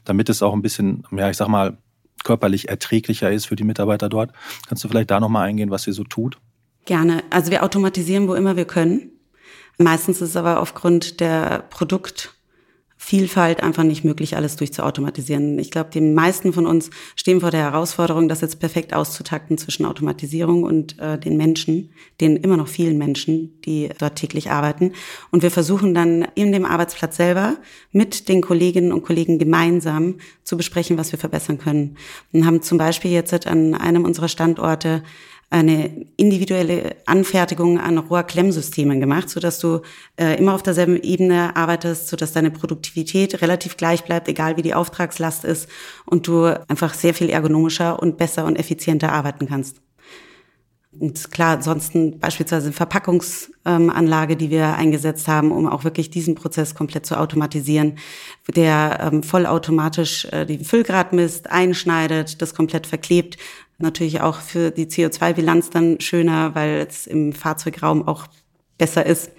damit 0.05 0.29
es 0.29 0.43
auch 0.43 0.53
ein 0.53 0.63
bisschen, 0.63 1.05
ja, 1.11 1.31
ich 1.31 1.37
sag 1.37 1.49
mal, 1.49 1.79
körperlich 2.25 2.69
erträglicher 2.69 3.33
ist 3.33 3.47
für 3.47 3.57
die 3.57 3.65
Mitarbeiter 3.65 4.09
dort. 4.09 4.33
Kannst 4.69 4.85
du 4.85 4.89
vielleicht 4.89 5.11
da 5.11 5.19
nochmal 5.19 5.49
eingehen, 5.49 5.71
was 5.71 5.87
ihr 5.87 5.93
so 5.93 6.05
tut? 6.05 6.39
Gerne. 6.85 7.23
Also 7.31 7.51
wir 7.51 7.63
automatisieren, 7.63 8.29
wo 8.29 8.35
immer 8.35 8.57
wir 8.57 8.65
können. 8.65 9.11
Meistens 9.79 10.21
ist 10.21 10.31
es 10.31 10.37
aber 10.37 10.61
aufgrund 10.61 11.21
der 11.21 11.65
Produkt- 11.71 12.35
Vielfalt 13.05 13.65
einfach 13.65 13.83
nicht 13.83 14.05
möglich, 14.05 14.37
alles 14.37 14.55
durchzuautomatisieren. 14.55 15.59
Ich 15.59 15.73
glaube, 15.73 15.91
die 15.93 16.01
meisten 16.01 16.53
von 16.53 16.69
uns 16.69 16.89
stehen 17.17 17.41
vor 17.41 17.51
der 17.51 17.63
Herausforderung, 17.63 18.29
das 18.29 18.43
jetzt 18.43 18.61
perfekt 18.61 18.95
auszutakten 18.95 19.59
zwischen 19.59 19.87
Automatisierung 19.87 20.63
und 20.63 21.01
äh, 21.01 21.19
den 21.19 21.37
Menschen, 21.37 21.91
den 22.21 22.37
immer 22.37 22.57
noch 22.57 22.69
vielen 22.69 22.99
Menschen, 22.99 23.61
die 23.63 23.89
dort 23.99 24.15
täglich 24.15 24.53
arbeiten. 24.53 24.93
Und 25.33 25.43
wir 25.43 25.51
versuchen 25.51 25.95
dann 25.95 26.29
in 26.37 26.53
dem 26.53 26.65
Arbeitsplatz 26.65 27.17
selber 27.17 27.57
mit 27.91 28.29
den 28.29 28.41
Kolleginnen 28.41 28.93
und 28.93 29.03
Kollegen 29.03 29.41
gemeinsam 29.41 30.19
zu 30.45 30.57
besprechen, 30.57 30.97
was 30.97 31.11
wir 31.11 31.19
verbessern 31.19 31.59
können. 31.59 31.97
Und 32.33 32.47
haben 32.47 32.63
zum 32.63 32.79
Beispiel 32.79 33.11
jetzt 33.11 33.49
an 33.49 33.75
einem 33.75 34.05
unserer 34.05 34.29
Standorte 34.29 35.03
eine 35.53 36.07
individuelle 36.17 36.97
Anfertigung 37.05 37.79
an 37.79 37.99
Rohrklemmsystemen 37.99 39.01
gemacht, 39.01 39.29
so 39.29 39.39
dass 39.39 39.59
du 39.59 39.83
äh, 40.17 40.39
immer 40.39 40.55
auf 40.55 40.63
derselben 40.63 40.97
Ebene 40.97 41.55
arbeitest, 41.57 42.09
so 42.09 42.17
dass 42.17 42.33
deine 42.33 42.51
Produktivität 42.51 43.43
relativ 43.43 43.77
gleich 43.77 44.03
bleibt, 44.05 44.29
egal 44.29 44.57
wie 44.57 44.63
die 44.63 44.73
Auftragslast 44.73 45.45
ist 45.45 45.69
und 46.07 46.27
du 46.27 46.47
einfach 46.69 46.95
sehr 46.95 47.13
viel 47.13 47.29
ergonomischer 47.29 48.01
und 48.01 48.17
besser 48.17 48.47
und 48.47 48.59
effizienter 48.59 49.13
arbeiten 49.13 49.47
kannst. 49.47 49.77
Und 50.99 51.31
klar, 51.31 51.57
ansonsten 51.57 52.19
beispielsweise 52.19 52.71
Verpackungsanlage, 52.71 54.37
die 54.37 54.51
wir 54.51 54.75
eingesetzt 54.75 55.27
haben, 55.27 55.51
um 55.51 55.67
auch 55.67 55.85
wirklich 55.85 56.11
diesen 56.11 56.35
Prozess 56.35 56.75
komplett 56.75 57.07
zu 57.07 57.19
automatisieren, 57.19 57.99
der 58.55 58.99
ähm, 59.01 59.23
vollautomatisch 59.23 60.27
äh, 60.27 60.45
den 60.45 60.65
Füllgrad 60.65 61.15
misst, 61.15 61.51
einschneidet, 61.51 62.43
das 62.43 62.55
komplett 62.55 62.87
verklebt. 62.87 63.39
Natürlich 63.79 64.21
auch 64.21 64.41
für 64.41 64.71
die 64.71 64.87
CO2-Bilanz 64.87 65.71
dann 65.71 65.99
schöner, 66.01 66.55
weil 66.55 66.87
es 66.89 67.07
im 67.07 67.33
Fahrzeugraum 67.33 68.07
auch 68.07 68.27
besser 68.77 69.07
ist. 69.07 69.31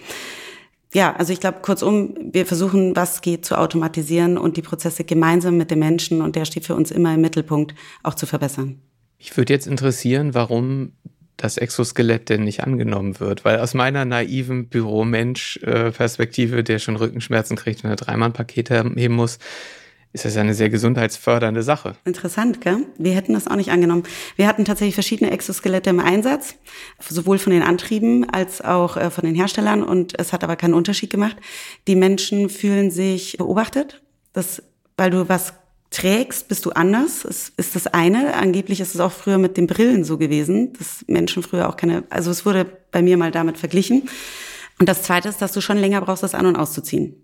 Ja, 0.94 1.16
also 1.16 1.34
ich 1.34 1.39
glaube, 1.39 1.60
kurzum, 1.62 2.16
wir 2.32 2.46
versuchen, 2.46 2.96
was 2.96 3.22
geht, 3.22 3.46
zu 3.46 3.58
automatisieren 3.58 4.38
und 4.38 4.58
die 4.58 4.62
Prozesse 4.62 5.04
gemeinsam 5.04 5.58
mit 5.58 5.72
den 5.72 5.80
Menschen, 5.80 6.22
und 6.22 6.36
der 6.36 6.46
steht 6.46 6.66
für 6.66 6.76
uns 6.76 6.92
immer 6.92 7.13
im 7.13 7.22
Mittelpunkt, 7.22 7.76
auch 8.04 8.16
zu 8.16 8.26
verbessern. 8.26 8.82
Ich 9.18 9.36
würde 9.38 9.54
jetzt 9.54 9.68
interessieren, 9.68 10.34
warum 10.34 10.94
das 11.43 11.58
Exoskelett 11.58 12.29
denn 12.29 12.45
nicht 12.45 12.63
angenommen 12.63 13.19
wird. 13.19 13.43
Weil 13.43 13.60
aus 13.60 13.73
meiner 13.73 14.06
naiven 14.06 14.69
Büromensch-Perspektive, 14.69 16.63
der 16.63 16.79
schon 16.79 16.95
Rückenschmerzen 16.95 17.58
kriegt, 17.58 17.84
wenn 17.84 17.91
er 17.91 17.97
dreimal 17.97 18.29
ein 18.29 18.34
Paket 18.34 18.69
heben 18.69 19.13
muss, 19.13 19.39
ist 20.13 20.23
das 20.23 20.38
eine 20.38 20.53
sehr 20.53 20.69
gesundheitsfördernde 20.69 21.62
Sache. 21.63 21.95
Interessant, 22.06 22.62
gell? 22.62 22.86
Wir 22.97 23.13
hätten 23.13 23.34
das 23.34 23.47
auch 23.47 23.56
nicht 23.56 23.71
angenommen. 23.71 24.03
Wir 24.38 24.47
hatten 24.47 24.63
tatsächlich 24.63 24.93
verschiedene 24.93 25.32
Exoskelette 25.32 25.89
im 25.89 25.99
Einsatz, 25.99 26.56
sowohl 26.99 27.39
von 27.39 27.51
den 27.51 27.63
Antrieben 27.63 28.29
als 28.29 28.62
auch 28.62 28.95
äh, 28.95 29.10
von 29.10 29.25
den 29.25 29.36
Herstellern 29.36 29.84
und 29.84 30.17
es 30.17 30.32
hat 30.32 30.43
aber 30.45 30.56
keinen 30.56 30.75
Unterschied 30.75 31.10
gemacht. 31.10 31.36
Die 31.88 31.95
Menschen 31.95 32.49
fühlen 32.49 32.89
sich 32.89 33.38
beobachtet, 33.38 34.01
das, 34.32 34.63
weil 34.95 35.10
du 35.10 35.27
was 35.27 35.56
trägst, 35.93 36.47
bist 36.47 36.65
du 36.65 36.71
anders. 36.71 37.21
Das 37.23 37.53
ist 37.56 37.75
das 37.75 37.88
eine. 37.88 38.34
Angeblich 38.34 38.82
ist 38.82 38.95
es 38.95 39.01
auch 39.01 39.12
früher 39.12 39.38
mit 39.38 39.58
den 39.58 39.67
Brillen 39.67 40.03
so 40.03 40.17
gewesen, 40.17 40.73
dass 40.73 41.06
Menschen 41.08 41.43
früher 41.43 41.69
auch 41.69 41.77
keine, 41.77 42.03
also 42.10 42.32
es 42.32 42.45
wurde 42.45 42.65
bei 42.91 43.01
mir 43.01 43.17
mal 43.17 43.32
damit 43.32 43.58
verglichen. 43.58 44.10
Und 44.79 44.89
das 44.89 45.03
zweite 45.03 45.29
ist, 45.29 45.41
dass 45.41 45.53
du 45.53 45.62
schon 45.62 45.77
länger 45.77 46.01
brauchst, 46.01 46.23
das 46.23 46.36
an- 46.36 46.47
und 46.47 46.56
auszuziehen. 46.56 47.15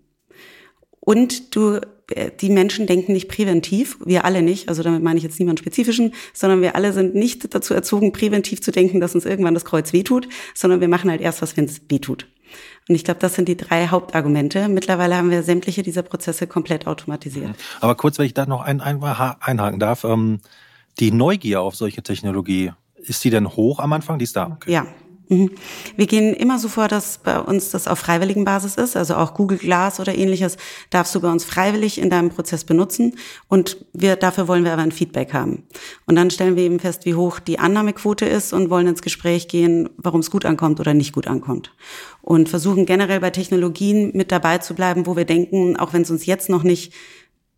Und 1.00 1.56
du, 1.56 1.80
äh, 2.10 2.30
die 2.40 2.50
Menschen 2.50 2.86
denken 2.86 3.12
nicht 3.12 3.28
präventiv, 3.28 3.98
wir 4.04 4.24
alle 4.24 4.42
nicht, 4.42 4.68
also 4.68 4.82
damit 4.82 5.02
meine 5.02 5.18
ich 5.18 5.24
jetzt 5.24 5.40
niemand 5.40 5.58
spezifischen, 5.58 6.14
sondern 6.32 6.60
wir 6.60 6.76
alle 6.76 6.92
sind 6.92 7.14
nicht 7.14 7.52
dazu 7.54 7.74
erzogen, 7.74 8.12
präventiv 8.12 8.60
zu 8.60 8.70
denken, 8.70 9.00
dass 9.00 9.14
uns 9.14 9.24
irgendwann 9.24 9.54
das 9.54 9.64
Kreuz 9.64 9.92
wehtut, 9.92 10.28
sondern 10.54 10.80
wir 10.80 10.88
machen 10.88 11.10
halt 11.10 11.20
erst 11.20 11.42
was, 11.42 11.56
wenn 11.56 11.64
es 11.64 11.80
wehtut. 11.88 12.28
Und 12.90 12.96
ich 12.96 13.04
glaube, 13.04 13.20
das 13.20 13.34
sind 13.34 13.46
die 13.46 13.56
drei 13.56 13.86
Hauptargumente. 13.86 14.68
Mittlerweile 14.68 15.16
haben 15.16 15.30
wir 15.30 15.44
sämtliche 15.44 15.84
dieser 15.84 16.02
Prozesse 16.02 16.48
komplett 16.48 16.88
automatisiert. 16.88 17.50
Mhm. 17.50 17.54
Aber 17.80 17.94
kurz, 17.94 18.18
wenn 18.18 18.26
ich 18.26 18.34
da 18.34 18.46
noch 18.46 18.62
ein, 18.62 18.80
ein, 18.80 19.00
einhaken 19.00 19.78
darf, 19.78 20.02
ähm, 20.02 20.40
die 20.98 21.12
Neugier 21.12 21.60
auf 21.60 21.76
solche 21.76 22.02
Technologie, 22.02 22.72
ist 22.96 23.22
die 23.22 23.30
denn 23.30 23.46
hoch 23.46 23.78
am 23.78 23.92
Anfang? 23.92 24.18
Die 24.18 24.24
ist 24.24 24.34
da? 24.34 24.56
Okay. 24.56 24.72
Ja. 24.72 24.86
Wir 25.30 26.06
gehen 26.08 26.34
immer 26.34 26.58
so 26.58 26.68
vor, 26.68 26.88
dass 26.88 27.18
bei 27.18 27.38
uns 27.38 27.70
das 27.70 27.86
auf 27.86 28.00
freiwilligen 28.00 28.44
Basis 28.44 28.74
ist. 28.74 28.96
Also 28.96 29.14
auch 29.14 29.34
Google 29.34 29.58
Glass 29.58 30.00
oder 30.00 30.12
ähnliches 30.12 30.56
darfst 30.90 31.14
du 31.14 31.20
bei 31.20 31.30
uns 31.30 31.44
freiwillig 31.44 31.98
in 31.98 32.10
deinem 32.10 32.30
Prozess 32.30 32.64
benutzen. 32.64 33.14
Und 33.46 33.76
wir, 33.92 34.16
dafür 34.16 34.48
wollen 34.48 34.64
wir 34.64 34.72
aber 34.72 34.82
ein 34.82 34.90
Feedback 34.90 35.32
haben. 35.32 35.68
Und 36.06 36.16
dann 36.16 36.32
stellen 36.32 36.56
wir 36.56 36.64
eben 36.64 36.80
fest, 36.80 37.04
wie 37.04 37.14
hoch 37.14 37.38
die 37.38 37.60
Annahmequote 37.60 38.26
ist 38.26 38.52
und 38.52 38.70
wollen 38.70 38.88
ins 38.88 39.02
Gespräch 39.02 39.46
gehen, 39.46 39.88
warum 39.96 40.18
es 40.18 40.32
gut 40.32 40.44
ankommt 40.44 40.80
oder 40.80 40.94
nicht 40.94 41.12
gut 41.12 41.28
ankommt. 41.28 41.72
Und 42.22 42.48
versuchen 42.48 42.84
generell 42.84 43.20
bei 43.20 43.30
Technologien 43.30 44.10
mit 44.14 44.32
dabei 44.32 44.58
zu 44.58 44.74
bleiben, 44.74 45.06
wo 45.06 45.14
wir 45.14 45.26
denken, 45.26 45.76
auch 45.76 45.92
wenn 45.92 46.02
es 46.02 46.10
uns 46.10 46.26
jetzt 46.26 46.48
noch 46.48 46.64
nicht 46.64 46.92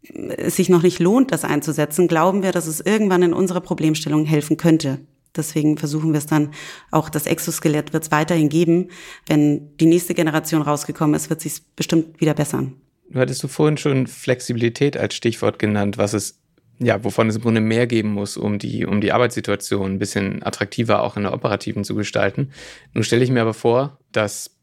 es 0.02 0.56
sich 0.56 0.68
noch 0.68 0.82
nicht 0.82 0.98
lohnt, 0.98 1.30
das 1.30 1.44
einzusetzen, 1.44 2.08
glauben 2.08 2.42
wir, 2.42 2.50
dass 2.50 2.66
es 2.66 2.80
irgendwann 2.80 3.22
in 3.22 3.32
unserer 3.32 3.60
Problemstellung 3.60 4.24
helfen 4.24 4.56
könnte. 4.56 4.98
Deswegen 5.36 5.78
versuchen 5.78 6.12
wir 6.12 6.18
es 6.18 6.26
dann, 6.26 6.52
auch 6.90 7.08
das 7.08 7.26
Exoskelett 7.26 7.92
wird 7.92 8.04
es 8.04 8.10
weiterhin 8.10 8.48
geben. 8.48 8.88
Wenn 9.26 9.76
die 9.78 9.86
nächste 9.86 10.14
Generation 10.14 10.62
rausgekommen 10.62 11.14
ist, 11.14 11.30
wird 11.30 11.44
es 11.44 11.54
sich 11.54 11.62
bestimmt 11.74 12.20
wieder 12.20 12.34
bessern. 12.34 12.74
Du 13.10 13.18
hattest 13.18 13.42
du 13.42 13.48
vorhin 13.48 13.76
schon 13.76 14.06
Flexibilität 14.06 14.96
als 14.96 15.14
Stichwort 15.14 15.58
genannt, 15.58 15.98
was 15.98 16.14
es 16.14 16.38
ja, 16.78 17.04
wovon 17.04 17.28
es 17.28 17.36
im 17.36 17.42
Grunde 17.42 17.60
mehr 17.60 17.86
geben 17.86 18.12
muss, 18.12 18.36
um 18.36 18.58
die, 18.58 18.86
um 18.86 19.00
die 19.00 19.12
Arbeitssituation 19.12 19.92
ein 19.92 19.98
bisschen 19.98 20.42
attraktiver 20.42 21.02
auch 21.02 21.16
in 21.16 21.22
der 21.22 21.34
operativen 21.34 21.84
zu 21.84 21.94
gestalten. 21.94 22.50
Nun 22.92 23.04
stelle 23.04 23.22
ich 23.22 23.30
mir 23.30 23.42
aber 23.42 23.54
vor, 23.54 23.98
dass 24.10 24.56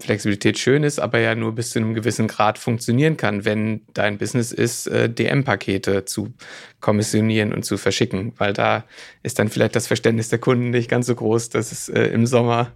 Flexibilität 0.00 0.58
schön 0.58 0.82
ist, 0.82 0.98
aber 0.98 1.20
ja 1.20 1.34
nur 1.34 1.54
bis 1.54 1.70
zu 1.70 1.78
einem 1.78 1.94
gewissen 1.94 2.26
Grad 2.26 2.58
funktionieren 2.58 3.16
kann, 3.16 3.44
wenn 3.44 3.82
dein 3.94 4.18
Business 4.18 4.50
ist, 4.50 4.86
äh, 4.88 5.08
DM-Pakete 5.08 6.04
zu 6.04 6.34
kommissionieren 6.80 7.52
und 7.52 7.64
zu 7.64 7.76
verschicken, 7.76 8.32
weil 8.36 8.52
da 8.52 8.84
ist 9.22 9.38
dann 9.38 9.48
vielleicht 9.48 9.76
das 9.76 9.86
Verständnis 9.86 10.28
der 10.28 10.40
Kunden 10.40 10.70
nicht 10.70 10.90
ganz 10.90 11.06
so 11.06 11.14
groß, 11.14 11.50
dass 11.50 11.70
es 11.70 11.88
äh, 11.88 12.06
im 12.06 12.26
Sommer 12.26 12.72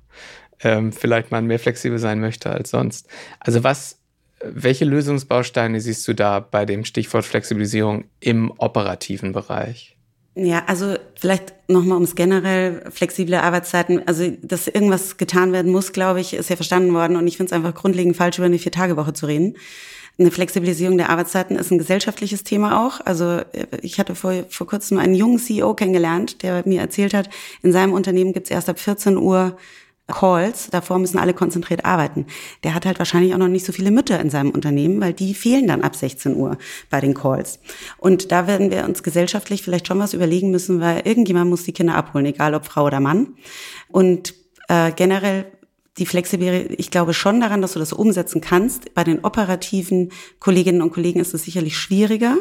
ähm, 0.63 0.93
vielleicht 0.93 1.31
mal 1.31 1.43
mehr 1.43 1.59
flexibel 1.59 1.99
sein 1.99 2.21
möchte 2.21 2.51
als 2.51 2.71
sonst. 2.71 3.09
Also 3.41 3.65
was, 3.65 3.99
welche 4.43 4.85
Lösungsbausteine 4.85 5.81
siehst 5.81 6.07
du 6.07 6.15
da 6.15 6.39
bei 6.39 6.65
dem 6.65 6.85
Stichwort 6.85 7.25
Flexibilisierung 7.25 8.05
im 8.21 8.53
operativen 8.59 9.33
Bereich? 9.33 9.98
Ja, 10.41 10.63
also 10.67 10.95
vielleicht 11.17 11.53
nochmal 11.69 11.97
ums 11.97 12.15
generell 12.15 12.85
flexible 12.91 13.35
Arbeitszeiten. 13.35 14.07
Also, 14.07 14.31
dass 14.43 14.69
irgendwas 14.69 15.17
getan 15.17 15.53
werden 15.53 15.73
muss, 15.73 15.93
glaube 15.93 16.21
ich, 16.21 16.33
ist 16.35 16.49
ja 16.49 16.55
verstanden 16.55 16.95
worden. 16.95 17.17
Und 17.17 17.27
ich 17.27 17.37
finde 17.37 17.51
es 17.51 17.53
einfach 17.53 17.75
grundlegend 17.75 18.17
falsch, 18.17 18.39
über 18.39 18.47
eine 18.47 18.59
Vier-Tage-Woche 18.59 19.13
zu 19.15 19.27
reden. 19.27 19.57
Eine 20.17 20.31
Flexibilisierung 20.31 20.97
der 20.97 21.11
Arbeitszeiten 21.11 21.57
ist 21.57 21.73
ein 21.73 21.79
gesellschaftliches 21.79 22.45
Thema 22.45 22.87
auch. 22.87 23.01
Also 23.05 23.41
ich 23.83 23.99
hatte 23.99 24.15
vor, 24.15 24.33
vor 24.49 24.67
kurzem 24.69 24.99
einen 24.99 25.15
jungen 25.15 25.39
CEO 25.39 25.75
kennengelernt, 25.75 26.43
der 26.43 26.63
mir 26.67 26.81
erzählt 26.81 27.15
hat, 27.15 27.29
in 27.63 27.73
seinem 27.73 27.93
Unternehmen 27.93 28.33
gibt 28.33 28.47
es 28.47 28.51
erst 28.51 28.69
ab 28.69 28.79
14 28.79 29.17
Uhr 29.17 29.57
Calls, 30.09 30.69
davor 30.71 30.99
müssen 30.99 31.19
alle 31.19 31.35
konzentriert 31.35 31.85
arbeiten. 31.85 32.27
Der 32.65 32.75
hat 32.75 32.87
halt 32.87 32.99
wahrscheinlich 32.99 33.35
auch 33.35 33.39
noch 33.39 33.49
nicht 33.49 33.67
so 33.67 33.73
viele 33.73 33.91
Mütter 33.91 34.19
in 34.19 34.31
seinem 34.31 34.51
Unternehmen, 34.51 35.01
weil 35.01 35.13
die 35.13 35.35
fehlen 35.35 35.67
dann 35.67 35.83
ab 35.83 35.95
16 35.95 36.35
Uhr 36.35 36.57
bei 36.91 37.01
den 37.01 37.15
Calls. 37.15 37.61
Und 37.99 38.33
da 38.33 38.47
werden 38.47 38.71
wir 38.71 38.85
uns 38.85 39.03
gesellschaftlich 39.03 39.63
vielleicht 39.63 39.87
schon 39.87 39.99
was 39.99 40.15
überlegen 40.15 40.51
müssen, 40.51 40.81
weil 40.81 41.03
irgendjemand 41.05 41.51
muss 41.51 41.65
die 41.65 41.73
Kinder 41.73 41.95
abholen, 41.95 42.27
egal 42.27 42.55
ob 42.55 42.65
Frau 42.65 42.87
oder 42.87 43.01
Mann. 43.01 43.35
Und 43.89 44.35
äh, 44.69 44.93
generell 44.93 45.47
die 45.99 46.07
Flexibilität, 46.07 46.79
ich 46.79 46.91
glaube 46.91 47.15
schon 47.15 47.41
daran, 47.41 47.63
dass 47.63 47.73
du 47.73 47.79
das 47.79 47.93
umsetzen 47.93 48.41
kannst. 48.41 48.95
Bei 48.95 49.05
den 49.05 49.25
operativen 49.25 50.11
Kolleginnen 50.39 50.83
und 50.83 50.93
Kollegen 50.93 51.21
ist 51.21 51.35
es 51.35 51.45
sicherlich 51.45 51.77
schwieriger, 51.77 52.37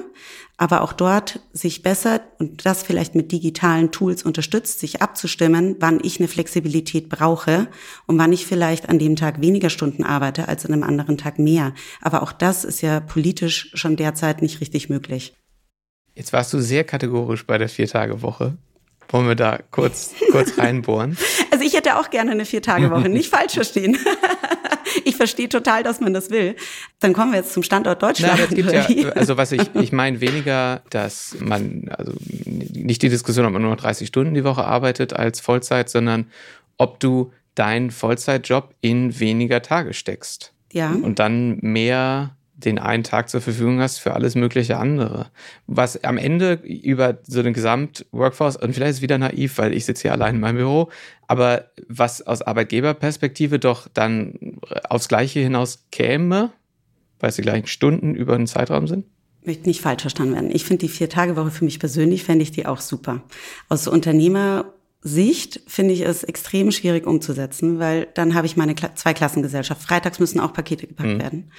aber 0.58 0.82
auch 0.82 0.94
dort 0.94 1.40
sich 1.54 1.82
besser 1.82 2.22
und 2.40 2.66
das 2.66 2.84
vielleicht 2.84 3.16
mit 3.16 3.32
digitalen 3.32 3.92
Tools 3.92 4.24
unterstützt, 4.24 4.80
sich 4.80 5.02
abzustimmen, 5.02 5.76
wann 5.80 6.00
ich 6.04 6.20
eine 6.20 6.28
Flexibilität 6.28 7.10
brauche 7.10 7.68
und 8.06 8.18
wann 8.18 8.34
ich 8.34 8.46
vielleicht 8.46 8.90
an 8.90 9.00
dem 9.00 9.16
Tag 9.16 9.42
weniger 9.42 9.70
Stunden 9.70 10.04
arbeite 10.04 10.48
als 10.48 10.66
an 10.66 10.74
einem 10.74 10.84
anderen 10.84 11.18
Tag 11.18 11.40
mehr. 11.40 11.74
Aber 12.02 12.24
auch 12.24 12.32
das 12.32 12.64
ist 12.64 12.82
ja 12.82 13.00
politisch 13.00 13.72
schon 13.74 13.96
derzeit 13.96 14.42
nicht 14.42 14.62
richtig 14.62 14.90
möglich. 14.90 15.34
Jetzt 16.16 16.34
warst 16.34 16.52
du 16.52 16.60
sehr 16.60 16.84
kategorisch 16.84 17.46
bei 17.46 17.60
der 17.60 17.70
Vier-Tage-Woche. 17.70 18.58
Wollen 19.10 19.28
wir 19.28 19.36
da 19.36 19.60
kurz, 19.72 20.12
kurz 20.32 20.58
reinbohren? 20.58 21.18
Also 21.50 21.66
ich 21.66 21.74
hätte 21.74 21.98
auch 21.98 22.12
gerne 22.12 22.32
eine 22.32 22.46
Vier-Tage-Woche, 22.46 23.10
nicht 23.10 23.30
falsch 23.30 23.54
verstehen. 23.54 23.98
ich 25.06 25.16
verstehe 25.16 25.50
total, 25.50 25.82
dass 25.82 26.00
man 26.00 26.14
das 26.14 26.30
will. 26.30 26.56
Dann 27.00 27.14
kommen 27.14 27.32
wir 27.32 27.40
jetzt 27.40 27.54
zum 27.54 27.64
Standort 27.64 28.04
Deutschland. 28.04 28.38
Na, 28.38 28.46
gibt 28.46 28.72
ja, 28.72 29.10
also 29.14 29.38
was 29.38 29.52
ich, 29.52 29.62
ich 29.74 29.92
meine 29.92 30.22
weniger, 30.22 30.82
dass 30.92 31.36
man, 31.40 31.90
also 31.90 32.14
nicht 32.46 33.02
die 33.02 33.10
Diskussion, 33.10 33.46
ob 33.46 33.54
man 33.54 33.62
nur 33.62 33.72
noch 33.72 33.80
30 33.82 34.08
Stunden 34.08 34.36
die 34.36 34.44
Woche 34.44 34.66
arbeitet 34.66 35.14
als 35.14 35.40
Vollzeit, 35.40 35.90
sondern 35.90 36.28
ob 36.78 37.00
du 37.00 37.32
deinen 37.56 37.90
Vollzeitjob 37.90 38.76
in 38.82 39.20
weniger 39.20 39.62
Tage 39.62 39.94
steckst. 39.94 40.54
Ja. 40.72 40.92
Und 40.92 41.20
dann 41.20 41.58
mehr 41.62 42.36
den 42.58 42.80
einen 42.80 43.04
Tag 43.04 43.30
zur 43.30 43.40
Verfügung 43.40 43.80
hast 43.80 44.00
für 44.00 44.14
alles 44.14 44.36
mögliche 44.36 44.78
andere. 44.78 45.28
Was 45.68 46.04
am 46.04 46.18
Ende 46.18 46.54
über 46.54 47.20
so 47.24 47.40
eine 47.40 47.54
Gesamt-Workforce, 47.54 48.58
und 48.58 48.74
vielleicht 48.74 48.90
ist 48.90 48.98
es 48.98 49.02
wieder 49.04 49.18
naiv, 49.18 49.58
weil 49.60 49.74
ich 49.74 49.86
sitze 49.86 50.04
hier 50.04 50.12
allein 50.12 50.36
in 50.36 50.42
meinem 50.42 50.58
Büro, 50.58 50.90
aber 51.28 51.72
was 51.88 52.26
aus 52.26 52.42
Arbeitgeberperspektive 52.42 53.60
doch 53.60 53.88
dann 53.94 54.58
aufs 54.90 55.08
Gleiche 55.08 55.40
hinaus 55.40 55.86
käme, 55.92 56.52
weil 57.20 57.30
es 57.30 57.36
die 57.36 57.44
gleichen 57.44 57.68
Stunden 57.68 58.16
über 58.16 58.36
einen 58.36 58.48
Zeitraum 58.48 58.88
sind? 58.88 59.06
möchte 59.48 59.68
nicht 59.68 59.82
falsch 59.82 60.02
verstanden 60.02 60.36
werden. 60.36 60.52
Ich 60.52 60.66
finde 60.66 60.82
die 60.82 60.90
Vier-Tage-Woche 60.90 61.50
für 61.50 61.66
mich 61.66 61.80
persönlich, 61.80 62.24
fände 62.24 62.44
ich 62.44 62.52
die 62.52 62.66
auch 62.66 62.82
super. 62.82 63.24
Aus 63.70 63.88
Unternehmersicht 63.88 65.62
finde 65.66 65.94
ich 65.94 66.02
es 66.02 66.24
extrem 66.24 66.72
schwierig 66.72 67.08
umzusetzen, 67.08 67.80
weil 67.80 68.08
dann 68.14 68.36
habe 68.36 68.46
ich 68.46 68.58
meine 68.58 68.76
Kla 68.76 68.94
Zweiklassengesellschaft. 68.94 69.82
Freitags 69.82 70.20
müssen 70.20 70.40
auch 70.40 70.54
Pakete 70.54 70.86
gepackt 70.86 71.14
mhm. 71.14 71.20
werden. 71.20 71.52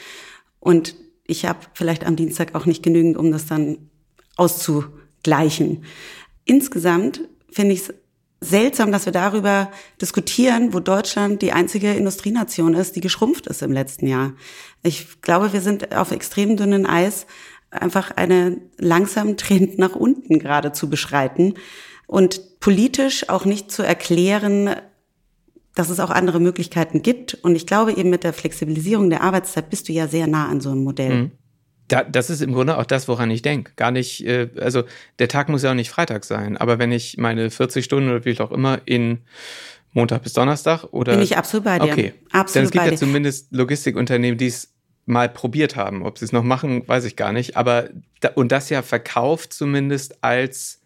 Und 0.61 0.94
ich 1.25 1.44
habe 1.44 1.61
vielleicht 1.75 2.07
am 2.07 2.16
Dienstag 2.16 2.55
auch 2.55 2.66
nicht 2.66 2.83
genügend, 2.83 3.16
um 3.16 3.31
das 3.31 3.47
dann 3.47 3.90
auszugleichen. 4.37 5.85
Insgesamt 6.44 7.21
finde 7.51 7.75
ich 7.75 7.81
es 7.81 7.94
seltsam, 8.40 8.92
dass 8.92 9.05
wir 9.05 9.12
darüber 9.12 9.71
diskutieren, 10.01 10.73
wo 10.73 10.81
Deutschland 10.81 11.42
die 11.42 11.53
einzige 11.53 11.92
Industrienation 11.92 12.75
ist, 12.75 12.97
die 12.97 13.01
geschrumpft 13.01 13.47
ist 13.47 13.62
im 13.62 13.73
letzten 13.73 14.07
Jahr. 14.07 14.33
Ich 14.83 15.21
glaube, 15.23 15.53
wir 15.53 15.61
sind 15.61 15.94
auf 15.94 16.12
extrem 16.12 16.57
dünnen 16.57 16.87
Eis, 16.87 17.27
einfach 17.71 18.12
einen 18.12 18.71
langsamen 18.79 19.37
Trend 19.37 19.79
nach 19.79 19.94
unten 19.94 20.38
gerade 20.38 20.73
zu 20.73 20.88
beschreiten 20.88 21.55
und 22.07 22.61
politisch 22.61 23.29
auch 23.29 23.44
nicht 23.44 23.71
zu 23.71 23.83
erklären, 23.83 24.75
dass 25.79 25.91
es 25.91 26.01
auch 26.01 26.11
andere 26.11 26.41
Möglichkeiten 26.41 27.03
gibt. 27.03 27.35
Und 27.35 27.55
ich 27.55 27.64
glaube 27.64 27.93
eben 27.93 28.11
mit 28.11 28.25
der 28.25 28.33
Flexibilisierung 28.33 29.11
der 29.11 29.23
Arbeitszeit 29.23 29.71
bist 29.71 29.88
du 29.88 29.93
ja 29.93 30.09
sehr 30.09 30.27
nah 30.27 30.49
an 30.49 30.61
so 30.61 30.71
einem 30.71 30.83
Modell. 30.83 31.14
Mhm. 31.14 31.31
Da, 31.87 32.03
das 32.03 32.31
ist 32.31 32.43
im 32.43 32.53
Grunde 32.53 32.77
auch 32.79 32.85
das, 32.85 33.07
woran 33.07 33.31
ich 33.31 33.43
denke. 33.43 33.73
Gar 33.77 33.93
nicht, 33.93 34.27
äh, 34.27 34.49
also 34.61 34.83
der 35.21 35.29
Tag 35.29 35.49
muss 35.49 35.62
ja 35.62 35.71
auch 35.71 35.77
nicht 35.77 35.91
Freitag 35.91 36.25
sein, 36.25 36.57
aber 36.57 36.81
wenn 36.81 36.91
ich 36.91 37.17
meine 37.17 37.49
40 37.49 37.85
Stunden 37.85 38.11
oder 38.11 38.25
wie 38.25 38.38
auch 38.41 38.51
immer 38.51 38.81
in 38.87 39.21
Montag 39.93 40.25
bis 40.25 40.33
Donnerstag 40.33 40.83
oder. 40.91 41.12
Bin 41.12 41.23
ich 41.23 41.37
absolut 41.37 41.64
bei 41.64 41.79
dir. 41.79 41.93
Okay. 41.93 42.12
Absolut 42.33 42.55
Denn 42.57 42.64
es 42.64 42.71
gibt 42.73 42.85
ja 42.85 42.97
zumindest 42.97 43.55
Logistikunternehmen, 43.55 44.37
die 44.37 44.49
es 44.49 44.75
mal 45.07 45.29
probiert 45.29 45.77
haben. 45.77 46.03
Ob 46.03 46.19
sie 46.19 46.25
es 46.25 46.33
noch 46.33 46.43
machen, 46.43 46.87
weiß 46.88 47.05
ich 47.05 47.14
gar 47.14 47.33
nicht. 47.33 47.57
Aber 47.57 47.88
da, 48.19 48.31
und 48.35 48.51
das 48.51 48.69
ja 48.69 48.83
verkauft 48.83 49.53
zumindest 49.53 50.25
als 50.25 50.81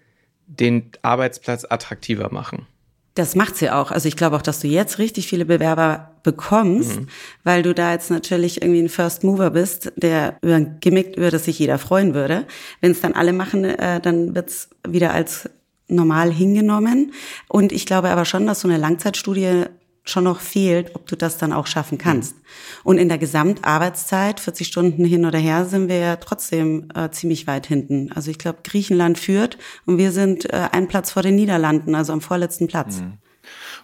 den 0.46 0.90
Arbeitsplatz 1.00 1.64
attraktiver 1.68 2.30
machen. 2.30 2.66
Das 3.14 3.34
macht 3.34 3.56
sie 3.56 3.70
auch. 3.70 3.90
Also 3.90 4.08
ich 4.08 4.16
glaube 4.16 4.36
auch, 4.36 4.42
dass 4.42 4.60
du 4.60 4.68
jetzt 4.68 4.98
richtig 4.98 5.26
viele 5.26 5.44
Bewerber 5.44 6.12
bekommst, 6.22 7.00
mhm. 7.00 7.08
weil 7.44 7.62
du 7.62 7.74
da 7.74 7.92
jetzt 7.92 8.10
natürlich 8.10 8.62
irgendwie 8.62 8.80
ein 8.80 8.88
First 8.88 9.22
Mover 9.22 9.50
bist, 9.50 9.92
der 9.96 10.38
über 10.40 10.54
ein 10.54 10.78
Gimmick, 10.80 11.16
über 11.16 11.30
das 11.30 11.44
sich 11.44 11.58
jeder 11.58 11.78
freuen 11.78 12.14
würde. 12.14 12.46
Wenn 12.80 12.92
es 12.92 13.00
dann 13.00 13.12
alle 13.12 13.32
machen, 13.32 13.64
äh, 13.64 14.00
dann 14.00 14.34
wird's 14.34 14.70
wieder 14.88 15.12
als 15.12 15.48
normal 15.88 16.32
hingenommen. 16.32 17.12
Und 17.48 17.70
ich 17.72 17.84
glaube 17.84 18.08
aber 18.08 18.24
schon, 18.24 18.46
dass 18.46 18.60
so 18.60 18.68
eine 18.68 18.78
Langzeitstudie 18.78 19.66
schon 20.04 20.24
noch 20.24 20.40
fehlt, 20.40 20.94
ob 20.94 21.06
du 21.06 21.16
das 21.16 21.38
dann 21.38 21.52
auch 21.52 21.66
schaffen 21.66 21.98
kannst. 21.98 22.34
Mhm. 22.34 22.40
Und 22.84 22.98
in 22.98 23.08
der 23.08 23.18
Gesamtarbeitszeit, 23.18 24.40
40 24.40 24.66
Stunden 24.66 25.04
hin 25.04 25.24
oder 25.24 25.38
her, 25.38 25.64
sind 25.64 25.88
wir 25.88 25.98
ja 25.98 26.16
trotzdem 26.16 26.88
äh, 26.94 27.10
ziemlich 27.10 27.46
weit 27.46 27.66
hinten. 27.66 28.10
Also 28.12 28.30
ich 28.30 28.38
glaube, 28.38 28.60
Griechenland 28.64 29.18
führt 29.18 29.58
und 29.86 29.98
wir 29.98 30.12
sind 30.12 30.52
äh, 30.52 30.68
ein 30.72 30.88
Platz 30.88 31.12
vor 31.12 31.22
den 31.22 31.36
Niederlanden, 31.36 31.94
also 31.94 32.12
am 32.12 32.20
vorletzten 32.20 32.66
Platz. 32.66 33.00
Mhm. 33.00 33.18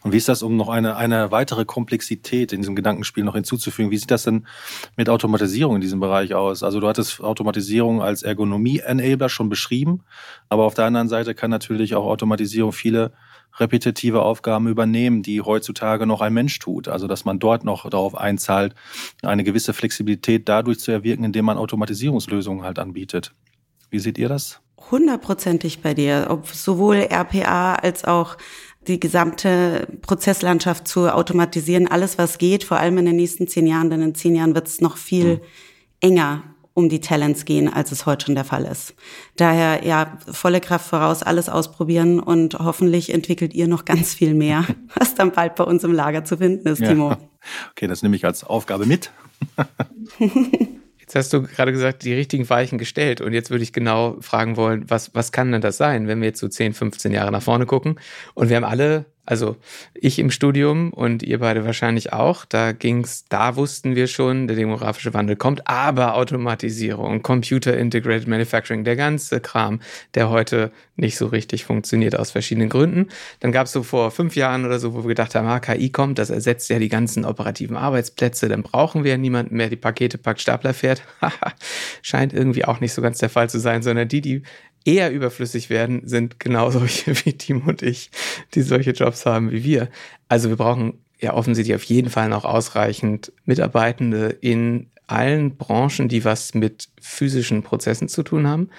Und 0.02 0.12
wie 0.12 0.16
ist 0.16 0.28
das, 0.28 0.42
um 0.42 0.56
noch 0.56 0.68
eine, 0.68 0.96
eine 0.96 1.30
weitere 1.30 1.64
Komplexität 1.64 2.52
in 2.52 2.60
diesem 2.60 2.76
Gedankenspiel 2.76 3.24
noch 3.24 3.34
hinzuzufügen? 3.34 3.90
Wie 3.90 3.98
sieht 3.98 4.10
das 4.10 4.22
denn 4.22 4.46
mit 4.96 5.08
Automatisierung 5.08 5.76
in 5.76 5.80
diesem 5.80 6.00
Bereich 6.00 6.34
aus? 6.34 6.62
Also 6.62 6.80
du 6.80 6.86
hattest 6.88 7.20
Automatisierung 7.20 8.00
als 8.00 8.22
Ergonomie-Enabler 8.22 9.28
schon 9.28 9.48
beschrieben, 9.48 10.02
aber 10.48 10.64
auf 10.64 10.74
der 10.74 10.84
anderen 10.84 11.08
Seite 11.08 11.34
kann 11.34 11.50
natürlich 11.50 11.94
auch 11.94 12.06
Automatisierung 12.06 12.72
viele 12.72 13.12
repetitive 13.58 14.22
Aufgaben 14.22 14.68
übernehmen, 14.68 15.22
die 15.22 15.40
heutzutage 15.40 16.06
noch 16.06 16.20
ein 16.20 16.32
Mensch 16.32 16.58
tut. 16.58 16.88
Also 16.88 17.06
dass 17.06 17.24
man 17.24 17.38
dort 17.38 17.64
noch 17.64 17.88
darauf 17.88 18.14
einzahlt, 18.16 18.74
eine 19.22 19.44
gewisse 19.44 19.72
Flexibilität 19.72 20.48
dadurch 20.48 20.80
zu 20.80 20.90
erwirken, 20.90 21.24
indem 21.24 21.44
man 21.44 21.58
Automatisierungslösungen 21.58 22.64
halt 22.64 22.78
anbietet. 22.78 23.34
Wie 23.90 23.98
seht 23.98 24.18
ihr 24.18 24.28
das? 24.28 24.60
Hundertprozentig 24.90 25.82
bei 25.82 25.94
dir, 25.94 26.26
ob 26.30 26.46
sowohl 26.48 27.08
RPA 27.10 27.74
als 27.74 28.04
auch 28.04 28.36
die 28.86 29.00
gesamte 29.00 29.86
Prozesslandschaft 30.02 30.88
zu 30.88 31.12
automatisieren, 31.12 31.88
alles 31.88 32.16
was 32.16 32.38
geht, 32.38 32.64
vor 32.64 32.78
allem 32.78 32.98
in 32.98 33.06
den 33.06 33.16
nächsten 33.16 33.48
zehn 33.48 33.66
Jahren, 33.66 33.90
denn 33.90 34.00
in 34.00 34.14
zehn 34.14 34.34
Jahren 34.34 34.54
wird 34.54 34.68
es 34.68 34.80
noch 34.80 34.96
viel 34.96 35.36
mhm. 35.36 35.40
enger 36.00 36.42
um 36.78 36.88
die 36.88 37.00
Talents 37.00 37.44
gehen, 37.44 37.68
als 37.68 37.90
es 37.90 38.06
heute 38.06 38.26
schon 38.26 38.36
der 38.36 38.44
Fall 38.44 38.64
ist. 38.64 38.94
Daher 39.34 39.84
ja, 39.84 40.16
volle 40.30 40.60
Kraft 40.60 40.88
voraus, 40.88 41.24
alles 41.24 41.48
ausprobieren 41.48 42.20
und 42.20 42.54
hoffentlich 42.54 43.12
entwickelt 43.12 43.52
ihr 43.52 43.66
noch 43.66 43.84
ganz 43.84 44.14
viel 44.14 44.32
mehr, 44.32 44.64
was 44.94 45.16
dann 45.16 45.32
bald 45.32 45.56
bei 45.56 45.64
uns 45.64 45.82
im 45.82 45.92
Lager 45.92 46.24
zu 46.24 46.36
finden 46.36 46.68
ist, 46.68 46.78
Timo. 46.78 47.10
Ja. 47.10 47.18
Okay, 47.72 47.88
das 47.88 48.02
nehme 48.04 48.14
ich 48.14 48.24
als 48.24 48.44
Aufgabe 48.44 48.86
mit. 48.86 49.10
Jetzt 51.00 51.16
hast 51.16 51.32
du 51.32 51.42
gerade 51.42 51.72
gesagt, 51.72 52.04
die 52.04 52.12
richtigen 52.12 52.48
Weichen 52.50 52.76
gestellt. 52.76 53.22
Und 53.22 53.32
jetzt 53.32 53.50
würde 53.50 53.62
ich 53.62 53.72
genau 53.72 54.18
fragen 54.20 54.58
wollen, 54.58 54.84
was, 54.90 55.14
was 55.14 55.32
kann 55.32 55.50
denn 55.50 55.62
das 55.62 55.78
sein, 55.78 56.06
wenn 56.06 56.20
wir 56.20 56.26
jetzt 56.26 56.38
so 56.38 56.48
10, 56.48 56.74
15 56.74 57.12
Jahre 57.12 57.32
nach 57.32 57.40
vorne 57.40 57.64
gucken? 57.64 57.98
Und 58.34 58.50
wir 58.50 58.56
haben 58.56 58.64
alle 58.64 59.06
also 59.28 59.56
ich 59.92 60.18
im 60.18 60.30
Studium 60.30 60.90
und 60.90 61.22
ihr 61.22 61.40
beide 61.40 61.66
wahrscheinlich 61.66 62.14
auch. 62.14 62.46
Da 62.46 62.72
ging's, 62.72 63.26
da 63.28 63.56
wussten 63.56 63.94
wir 63.94 64.06
schon, 64.06 64.46
der 64.46 64.56
demografische 64.56 65.12
Wandel 65.12 65.36
kommt, 65.36 65.68
aber 65.68 66.14
Automatisierung, 66.14 67.20
Computer 67.20 67.76
Integrated 67.76 68.26
Manufacturing, 68.26 68.84
der 68.84 68.96
ganze 68.96 69.40
Kram, 69.40 69.80
der 70.14 70.30
heute 70.30 70.72
nicht 70.96 71.18
so 71.18 71.26
richtig 71.26 71.64
funktioniert 71.64 72.18
aus 72.18 72.30
verschiedenen 72.30 72.70
Gründen. 72.70 73.08
Dann 73.40 73.52
gab's 73.52 73.72
so 73.72 73.82
vor 73.82 74.10
fünf 74.12 74.34
Jahren 74.34 74.64
oder 74.64 74.78
so, 74.78 74.94
wo 74.94 75.04
wir 75.04 75.08
gedacht 75.08 75.34
haben, 75.34 75.46
ah, 75.46 75.60
KI 75.60 75.90
kommt, 75.90 76.18
das 76.18 76.30
ersetzt 76.30 76.70
ja 76.70 76.78
die 76.78 76.88
ganzen 76.88 77.26
operativen 77.26 77.76
Arbeitsplätze, 77.76 78.48
dann 78.48 78.62
brauchen 78.62 79.04
wir 79.04 79.10
ja 79.10 79.18
niemanden 79.18 79.56
mehr, 79.56 79.68
die 79.68 79.76
Pakete 79.76 80.16
packt, 80.16 80.40
Stapler 80.40 80.72
fährt. 80.72 81.02
Scheint 82.02 82.32
irgendwie 82.32 82.64
auch 82.64 82.80
nicht 82.80 82.94
so 82.94 83.02
ganz 83.02 83.18
der 83.18 83.28
Fall 83.28 83.50
zu 83.50 83.60
sein, 83.60 83.82
sondern 83.82 84.08
die, 84.08 84.22
die 84.22 84.42
eher 84.84 85.12
überflüssig 85.12 85.70
werden, 85.70 86.02
sind 86.06 86.40
genau 86.40 86.70
solche 86.72 87.14
wie 87.24 87.32
Tim 87.32 87.62
und 87.62 87.82
ich, 87.82 88.10
die 88.54 88.62
solche 88.62 88.92
Jobs 88.92 89.26
haben 89.26 89.50
wie 89.50 89.64
wir. 89.64 89.88
Also 90.28 90.48
wir 90.48 90.56
brauchen 90.56 91.04
ja 91.20 91.34
offensichtlich 91.34 91.74
auf 91.74 91.84
jeden 91.84 92.10
Fall 92.10 92.28
noch 92.28 92.44
ausreichend 92.44 93.32
Mitarbeitende 93.44 94.28
in 94.40 94.90
allen 95.06 95.56
Branchen, 95.56 96.08
die 96.08 96.24
was 96.24 96.54
mit 96.54 96.88
physischen 97.00 97.62
Prozessen 97.62 98.08
zu 98.08 98.22
tun 98.22 98.46
haben. 98.46 98.70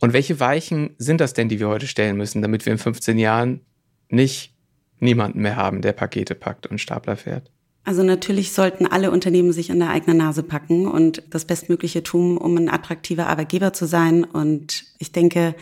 Und 0.00 0.12
welche 0.12 0.40
Weichen 0.40 0.94
sind 0.98 1.20
das 1.20 1.32
denn, 1.32 1.48
die 1.48 1.58
wir 1.58 1.68
heute 1.68 1.86
stellen 1.86 2.16
müssen, 2.16 2.42
damit 2.42 2.66
wir 2.66 2.72
in 2.72 2.78
15 2.78 3.18
Jahren 3.18 3.60
nicht 4.08 4.54
niemanden 4.98 5.40
mehr 5.40 5.56
haben, 5.56 5.80
der 5.80 5.92
Pakete 5.92 6.34
packt 6.34 6.66
und 6.66 6.80
Stapler 6.80 7.16
fährt? 7.16 7.50
Also 7.86 8.02
natürlich 8.02 8.50
sollten 8.50 8.84
alle 8.84 9.12
Unternehmen 9.12 9.52
sich 9.52 9.70
an 9.70 9.78
der 9.78 9.90
eigenen 9.90 10.16
Nase 10.16 10.42
packen 10.42 10.88
und 10.88 11.22
das 11.30 11.44
Bestmögliche 11.44 12.02
tun, 12.02 12.36
um 12.36 12.56
ein 12.56 12.68
attraktiver 12.68 13.28
Arbeitgeber 13.28 13.72
zu 13.72 13.86
sein. 13.86 14.24
Und 14.24 14.84
ich 14.98 15.12
denke, 15.12 15.54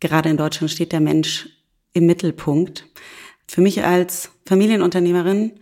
gerade 0.00 0.30
in 0.30 0.38
Deutschland 0.38 0.70
steht 0.70 0.92
der 0.92 1.00
Mensch 1.00 1.50
im 1.92 2.06
Mittelpunkt. 2.06 2.86
Für 3.46 3.60
mich 3.60 3.84
als 3.84 4.30
Familienunternehmerin 4.46 5.52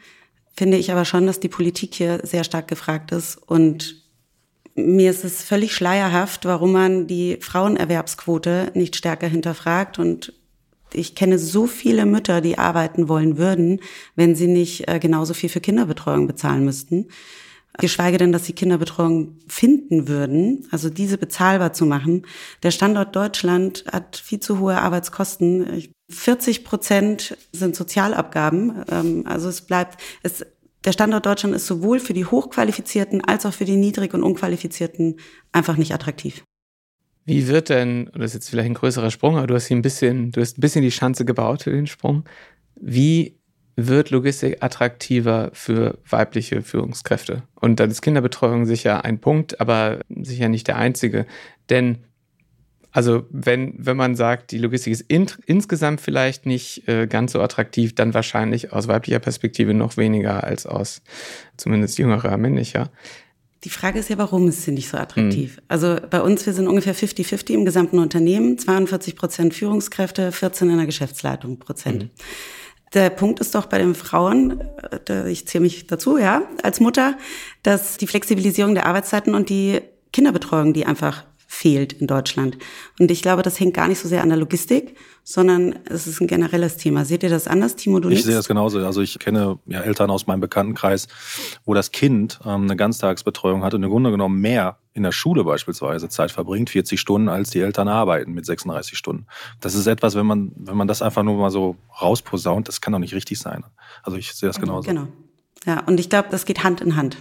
finde 0.57 0.77
ich 0.77 0.93
aber 0.93 1.05
schon, 1.05 1.27
dass 1.27 1.41
die 1.41 1.49
Politik 1.49 1.97
hier 1.97 2.21
sehr 2.23 2.45
stark 2.45 2.69
gefragt 2.69 3.11
ist 3.11 3.37
und 3.37 4.01
mir 4.77 5.11
ist 5.11 5.25
es 5.25 5.43
völlig 5.43 5.75
schleierhaft, 5.75 6.45
warum 6.45 6.73
man 6.73 7.09
die 7.09 7.39
Frauenerwerbsquote 7.41 8.71
nicht 8.75 8.95
stärker 8.95 9.27
hinterfragt 9.27 9.99
und 9.99 10.33
ich 10.95 11.15
kenne 11.15 11.39
so 11.39 11.67
viele 11.67 12.07
Mütter, 12.07 12.41
die 12.41 12.59
arbeiten 12.59 13.09
wollen 13.09 13.37
würden, 13.39 13.81
wenn 14.17 14.35
sie 14.35 14.47
nicht 14.47 14.89
äh, 14.89 14.99
genauso 14.99 15.35
viel 15.35 15.49
für 15.49 15.61
Kinderbetreuung 15.61 16.27
bezahlen 16.27 16.65
müssten. 16.65 17.09
Geschweige 17.79 18.19
denn, 18.19 18.31
dass 18.31 18.45
sie 18.45 18.53
Kinderbetreuung 18.53 19.37
finden 19.49 20.07
würden, 20.07 20.69
also 20.71 20.91
diese 20.91 21.19
bezahlbar 21.19 21.73
zu 21.73 21.87
machen. 21.87 22.25
Der 22.63 22.71
Standort 22.71 23.17
Deutschland 23.17 23.85
hat 23.91 24.17
viel 24.17 24.39
zu 24.39 24.61
hohe 24.61 24.81
Arbeitskosten. 24.81 25.89
40 26.09 26.65
Prozent 26.65 27.37
sind 27.53 27.75
Sozialabgaben. 27.75 28.85
Ähm, 28.91 29.25
also 29.27 29.49
es 29.49 29.63
bleibt, 29.63 30.01
es, 30.23 30.47
der 30.85 30.93
Standort 30.93 31.27
Deutschland 31.27 31.55
ist 31.57 31.67
sowohl 31.67 31.99
für 31.99 32.13
die 32.13 32.27
Hochqualifizierten 32.27 33.25
als 33.25 33.45
auch 33.45 33.55
für 33.55 33.65
die 33.65 33.77
Niedrig- 33.77 34.15
und 34.15 34.23
Unqualifizierten 34.23 35.17
einfach 35.51 35.77
nicht 35.77 35.93
attraktiv. 35.93 36.45
Wie 37.25 37.49
wird 37.49 37.71
denn, 37.71 38.11
das 38.15 38.27
ist 38.27 38.35
jetzt 38.35 38.51
vielleicht 38.51 38.69
ein 38.69 38.75
größerer 38.75 39.11
Sprung, 39.11 39.37
aber 39.37 39.47
du 39.47 39.55
hast 39.55 39.67
hier 39.67 39.77
ein 39.77 39.83
bisschen, 39.83 40.31
du 40.31 40.41
hast 40.41 40.59
ein 40.59 40.61
bisschen 40.61 40.83
die 40.83 40.91
Schanze 40.91 41.25
gebaut 41.25 41.63
für 41.63 41.71
den 41.71 41.87
Sprung. 41.87 42.25
Wie 42.77 43.39
wird 43.77 44.11
Logistik 44.11 44.63
attraktiver 44.63 45.51
für 45.53 45.99
weibliche 46.09 46.63
Führungskräfte? 46.63 47.43
Und 47.55 47.81
dann 47.81 47.91
ist 47.91 48.03
Kinderbetreuung 48.03 48.67
sicher 48.67 49.05
ein 49.05 49.21
Punkt, 49.21 49.61
aber 49.61 50.01
sicher 50.09 50.49
nicht 50.49 50.69
der 50.69 50.77
einzige. 50.77 51.27
Denn 51.71 51.99
also 52.95 53.27
wenn, 53.31 53.75
wenn 53.77 53.97
man 53.97 54.15
sagt, 54.15 54.53
die 54.53 54.59
Logistik 54.59 54.93
ist 54.93 55.01
in, 55.01 55.27
insgesamt 55.47 56.01
vielleicht 56.01 56.47
nicht 56.47 56.87
äh, 56.87 57.09
ganz 57.09 57.33
so 57.33 57.41
attraktiv, 57.41 57.93
dann 57.97 58.15
wahrscheinlich 58.15 58.73
aus 58.73 58.87
weiblicher 58.87 59.19
Perspektive 59.19 59.75
noch 59.75 59.97
weniger 59.97 60.45
als 60.45 60.65
aus 60.65 61.03
zumindest 61.57 61.99
jüngerer 61.99 62.37
männlicher. 62.37 62.93
Die 63.65 63.71
Frage 63.71 63.99
ist 63.99 64.11
ja, 64.11 64.19
warum 64.19 64.49
ist 64.49 64.63
sie 64.63 64.73
nicht 64.73 64.89
so 64.89 64.99
attraktiv? 64.99 65.57
Mhm. 65.57 65.63
Also 65.69 65.97
bei 66.11 66.21
uns, 66.21 66.45
wir 66.45 66.53
sind 66.53 66.69
ungefähr 66.69 66.95
50-50 66.95 67.55
im 67.55 67.65
gesamten 67.65 67.99
Unternehmen, 67.99 68.59
42 68.59 69.17
Prozent 69.17 69.55
Führungskräfte, 69.55 70.33
14 70.33 70.69
in 70.71 70.77
der 70.77 70.87
Geschäftsleitung 70.87 71.59
Prozent. 71.59 72.05
Mhm. 72.05 72.11
Der 72.93 73.11
Punkt 73.11 73.41
ist 73.41 73.55
doch 73.55 73.67
bei 73.67 73.79
den 73.79 73.95
Frauen, 73.95 74.63
ich 75.27 75.49
zähle 75.49 75.63
mich 75.63 75.89
dazu, 75.89 76.17
ja, 76.17 76.43
als 76.63 76.79
Mutter, 76.79 77.17
dass 77.65 77.97
die 77.97 78.07
Flexibilisierung 78.07 78.75
der 78.75 78.87
Arbeitszeiten 78.87 79.35
und 79.35 79.49
die 79.49 79.81
Kinderbetreuung, 80.13 80.75
die 80.75 80.87
einfach 80.87 81.25
fehlt 81.47 81.93
in 81.95 82.07
Deutschland. 82.07 82.59
Und 82.99 83.11
ich 83.11 83.23
glaube, 83.23 83.43
das 83.43 83.59
hängt 83.61 83.75
gar 83.75 83.89
nicht 83.89 83.99
so 83.99 84.09
sehr 84.09 84.23
an 84.23 84.29
der 84.29 84.39
Logistik, 84.39 84.97
sondern 85.23 85.79
es 85.87 86.07
ist 86.07 86.21
ein 86.21 86.27
generelles 86.27 86.77
Thema. 86.77 87.05
Seht 87.05 87.23
ihr 87.23 87.31
das 87.31 87.49
anders, 87.49 87.77
Timo? 87.77 88.01
Du 88.01 88.11
ich 88.11 88.25
sehe 88.25 88.35
das 88.35 88.47
genauso. 88.47 88.79
Also 88.85 89.01
ich 89.01 89.19
kenne 89.19 89.59
ja 89.67 89.81
Eltern 89.81 90.11
aus 90.11 90.27
meinem 90.27 90.41
Bekanntenkreis, 90.41 91.09
wo 91.65 91.75
das 91.75 91.93
Kind 91.93 92.41
ähm, 92.45 92.65
eine 92.65 92.77
Ganztagsbetreuung 92.77 93.65
hat 93.65 93.75
und 93.75 93.83
im 93.83 93.91
Grunde 93.91 94.11
genommen 94.11 94.41
mehr 94.41 94.79
in 94.93 95.03
der 95.03 95.13
Schule 95.13 95.43
beispielsweise 95.43 96.09
Zeit 96.09 96.31
verbringt, 96.31 96.71
40 96.71 97.01
Stunden, 97.01 97.29
als 97.29 97.51
die 97.51 97.61
Eltern 97.61 97.89
arbeiten 97.89 98.33
mit 98.33 98.47
36 98.47 98.97
Stunden. 98.97 99.27
Das 99.61 99.75
ist 99.75 99.87
etwas, 99.87 100.15
wenn 100.15 100.27
man, 100.27 100.53
wenn 100.57 100.77
man 100.77 100.87
das 100.87 101.03
einfach 101.03 101.23
nur 101.23 101.37
mal 101.37 101.51
so 101.51 101.77
rausposaunt, 102.01 102.69
das 102.69 102.81
kann 102.81 102.93
doch 102.93 103.01
nicht 103.01 103.15
richtig 103.15 103.39
sein. 103.39 103.65
Also 104.03 104.19
ich 104.19 104.35
sehe 104.35 104.49
das 104.49 104.61
genauso. 104.61 104.89
Genau. 104.89 105.09
Ja, 105.67 105.81
und 105.87 105.99
ich 105.99 106.11
glaube, 106.11 106.29
das 106.31 106.45
geht 106.45 106.63
Hand 106.63 106.81
in 106.81 106.97
Hand. 106.97 107.17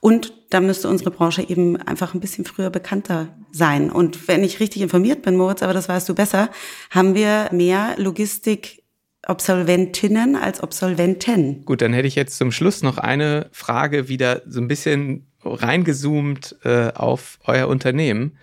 Und 0.00 0.32
da 0.50 0.60
müsste 0.60 0.88
unsere 0.88 1.10
Branche 1.10 1.42
eben 1.42 1.76
einfach 1.76 2.14
ein 2.14 2.20
bisschen 2.20 2.44
früher 2.44 2.70
bekannter 2.70 3.28
sein. 3.52 3.90
Und 3.90 4.28
wenn 4.28 4.44
ich 4.44 4.60
richtig 4.60 4.82
informiert 4.82 5.22
bin, 5.22 5.36
Moritz, 5.36 5.62
aber 5.62 5.72
das 5.72 5.88
weißt 5.88 6.08
du 6.08 6.14
besser, 6.14 6.50
haben 6.90 7.14
wir 7.14 7.48
mehr 7.52 7.94
Logistik 7.96 8.80
Absolventinnen 9.22 10.34
als 10.34 10.60
Absolventen. 10.60 11.64
Gut, 11.66 11.82
dann 11.82 11.92
hätte 11.92 12.08
ich 12.08 12.14
jetzt 12.14 12.38
zum 12.38 12.52
Schluss 12.52 12.82
noch 12.82 12.96
eine 12.96 13.48
Frage 13.52 14.08
wieder 14.08 14.42
so 14.46 14.60
ein 14.60 14.68
bisschen 14.68 15.26
reingezoomt 15.44 16.56
äh, 16.64 16.92
auf 16.94 17.38
euer 17.44 17.68
Unternehmen. 17.68 18.38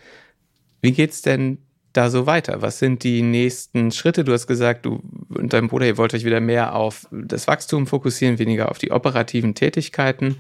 Wie 0.82 0.92
geht's 0.92 1.24
denn 1.24 1.58
da 1.94 2.12
so 2.12 2.28
weiter? 2.28 2.62
Was 2.62 2.78
sind 2.78 3.04
die 3.04 3.24
nächsten 3.24 3.92
Schritte? 3.92 4.24
Du 4.24 4.32
hast 4.32 4.46
gesagt, 4.46 4.86
du 4.86 5.02
und 5.30 5.52
dein 5.52 5.68
Bruder, 5.68 5.88
ihr 5.88 5.98
wollt 5.98 6.14
euch 6.14 6.26
wieder 6.26 6.40
mehr 6.40 6.76
auf 6.76 7.08
das 7.12 7.48
Wachstum 7.48 7.88
fokussieren, 7.88 8.38
weniger 8.38 8.70
auf 8.70 8.78
die 8.78 8.92
operativen 8.92 9.56
Tätigkeiten. 9.56 10.38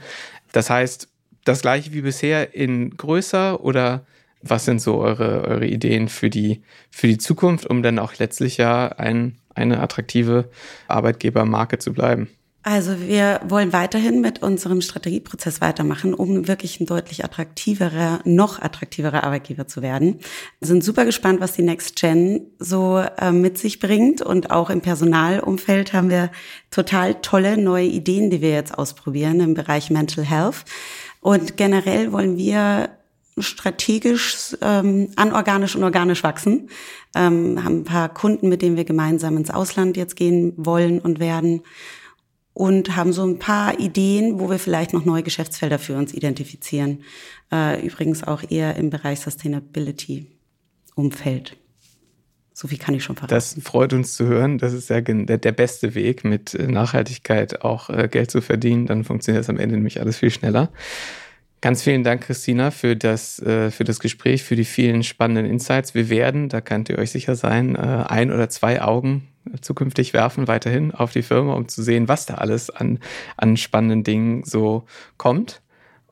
Das 0.51 0.69
heißt, 0.69 1.10
das 1.45 1.62
gleiche 1.62 1.93
wie 1.93 2.01
bisher 2.01 2.53
in 2.55 2.95
größer 2.97 3.63
oder 3.63 4.05
was 4.41 4.65
sind 4.65 4.81
so 4.81 4.97
eure, 4.99 5.43
eure 5.45 5.65
Ideen 5.65 6.10
für 6.10 6.29
die, 6.29 6.62
für 6.91 7.07
die 7.07 7.17
Zukunft, 7.17 7.65
um 7.65 7.83
dann 7.83 7.99
auch 7.99 8.13
letztlich 8.17 8.57
ja 8.57 8.88
ein, 8.89 9.38
eine 9.55 9.79
attraktive 9.79 10.49
Arbeitgebermarke 10.88 11.79
zu 11.79 11.93
bleiben? 11.93 12.29
Also 12.63 13.00
wir 13.00 13.39
wollen 13.48 13.72
weiterhin 13.72 14.20
mit 14.20 14.43
unserem 14.43 14.82
Strategieprozess 14.82 15.62
weitermachen, 15.62 16.13
um 16.13 16.50
wirklich 16.50 16.82
ein 16.82 16.86
deutlich 16.86 17.24
attraktiverer, 17.24 18.20
noch 18.26 18.62
attraktiverer 18.62 19.24
Arbeitgeber 19.24 19.67
zu 19.67 19.82
werden. 19.82 20.20
Wir 20.60 20.67
sind 20.67 20.84
super 20.84 21.06
gespannt, 21.06 21.39
was 21.39 21.54
die 21.54 21.62
Next 21.62 21.96
Gen 21.96 22.48
so 22.60 22.98
äh, 22.98 23.32
mit 23.32 23.58
sich 23.58 23.80
bringt. 23.80 24.22
Und 24.22 24.52
auch 24.52 24.70
im 24.70 24.82
Personalumfeld 24.82 25.93
haben 25.93 26.10
wir 26.10 26.30
total 26.70 27.15
tolle 27.22 27.58
neue 27.58 27.86
Ideen, 27.88 28.30
die 28.30 28.41
wir 28.41 28.52
jetzt 28.52 28.78
ausprobieren 28.78 29.39
im 29.39 29.54
Bereich 29.54 29.89
Mental 29.89 30.26
Health. 30.26 30.65
Und 31.22 31.56
generell 31.56 32.12
wollen 32.12 32.38
wir 32.38 32.89
strategisch, 33.38 34.58
ähm, 34.62 35.10
anorganisch 35.15 35.76
und 35.76 35.84
organisch 35.84 36.24
wachsen. 36.24 36.70
Ähm, 37.15 37.63
haben 37.63 37.80
ein 37.80 37.84
paar 37.84 38.13
Kunden, 38.13 38.50
mit 38.50 38.62
denen 38.62 38.78
wir 38.78 38.86
gemeinsam 38.86 39.38
ins 39.38 39.52
Ausland 39.52 39.96
jetzt 39.96 40.15
gehen 40.15 40.54
wollen 40.58 41.00
und 41.00 41.20
werden 41.20 41.62
und 42.58 42.96
haben 42.96 43.13
so 43.13 43.24
ein 43.24 43.38
paar 43.38 43.80
Ideen, 43.80 44.39
wo 44.39 44.50
wir 44.50 44.58
vielleicht 44.58 44.91
noch 44.91 45.06
neue 45.06 45.22
Geschäftsfelder 45.22 45.78
für 45.78 45.96
uns 45.96 46.12
identifizieren. 46.12 47.04
Äh, 47.52 47.86
übrigens 47.86 48.24
auch 48.24 48.41
eher 48.50 48.76
im 48.78 48.89
Bereich 48.89 49.20
Sustainability-Umfeld. 49.20 51.56
So 52.56 52.67
viel 52.67 52.80
kann 52.80 52.96
ich 52.96 53.04
schon 53.04 53.15
verraten. 53.15 53.36
Das 53.36 53.56
freut 53.62 53.93
uns 53.93 54.15
zu 54.15 54.26
hören. 54.26 54.58
Das 54.58 54.74
ist 54.74 54.89
ja 54.89 55.02
der, 55.02 55.38
der 55.38 55.52
beste 55.52 55.93
Weg, 55.93 56.24
mit 56.24 56.58
Nachhaltigkeit 56.60 57.62
auch 57.62 57.91
äh, 57.91 58.10
Geld 58.12 58.32
zu 58.32 58.41
verdienen. 58.41 58.88
Dann 58.88 59.04
funktioniert 59.04 59.43
das 59.43 59.52
am 59.52 59.60
Ende 59.60 59.76
nämlich 59.76 60.02
alles 60.02 60.17
viel 60.17 60.32
schneller. 60.32 60.72
Ganz 61.62 61.84
vielen 61.84 62.04
Dank, 62.04 62.24
Christina, 62.24 62.72
für 62.72 62.96
das, 62.96 63.38
äh, 63.39 63.70
für 63.70 63.84
das 63.84 64.00
Gespräch, 64.00 64.41
für 64.41 64.56
die 64.56 64.65
vielen 64.65 65.04
spannenden 65.04 65.46
Insights. 65.46 65.93
Wir 65.93 66.10
werden, 66.10 66.50
da 66.50 66.60
könnt 66.62 66.89
ihr 66.89 66.98
euch 66.98 67.12
sicher 67.12 67.36
sein, 67.36 67.76
äh, 67.76 68.06
ein 68.08 68.32
oder 68.32 68.50
zwei 68.50 68.82
Augen 68.82 69.28
zukünftig 69.62 70.13
werfen, 70.13 70.47
weiterhin 70.47 70.93
auf 70.93 71.12
die 71.12 71.21
Firma, 71.21 71.53
um 71.53 71.67
zu 71.67 71.81
sehen, 71.83 72.07
was 72.07 72.25
da 72.25 72.36
alles 72.36 72.69
an, 72.69 72.99
an 73.38 73.57
spannenden 73.57 74.03
Dingen 74.03 74.43
so 74.43 74.86
kommt. 75.17 75.62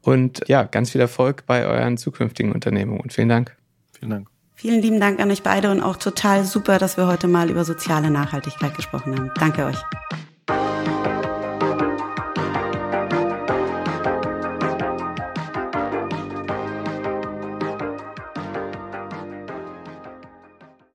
Und 0.02 0.48
ja, 0.48 0.64
ganz 0.64 0.92
viel 0.92 1.02
Erfolg 1.02 1.46
bei 1.46 1.66
euren 1.66 1.98
zukünftigen 1.98 2.52
Unternehmungen 2.52 3.02
und 3.02 3.14
vielen 3.14 3.30
Dank. 3.30 3.56
Vielen 3.98 4.12
Dank. 4.12 4.30
Vielen 4.54 4.82
lieben 4.82 5.00
Dank 5.00 5.20
an 5.20 5.30
euch 5.32 5.44
beide 5.44 5.70
und 5.70 5.82
auch 5.82 5.98
total 5.98 6.46
super, 6.46 6.78
dass 6.78 6.96
wir 6.96 7.08
heute 7.08 7.28
mal 7.28 7.50
über 7.50 7.66
soziale 7.66 8.10
Nachhaltigkeit 8.10 8.76
gesprochen 8.76 9.18
haben. 9.18 9.32
Danke 9.38 9.66
euch. 9.66 9.78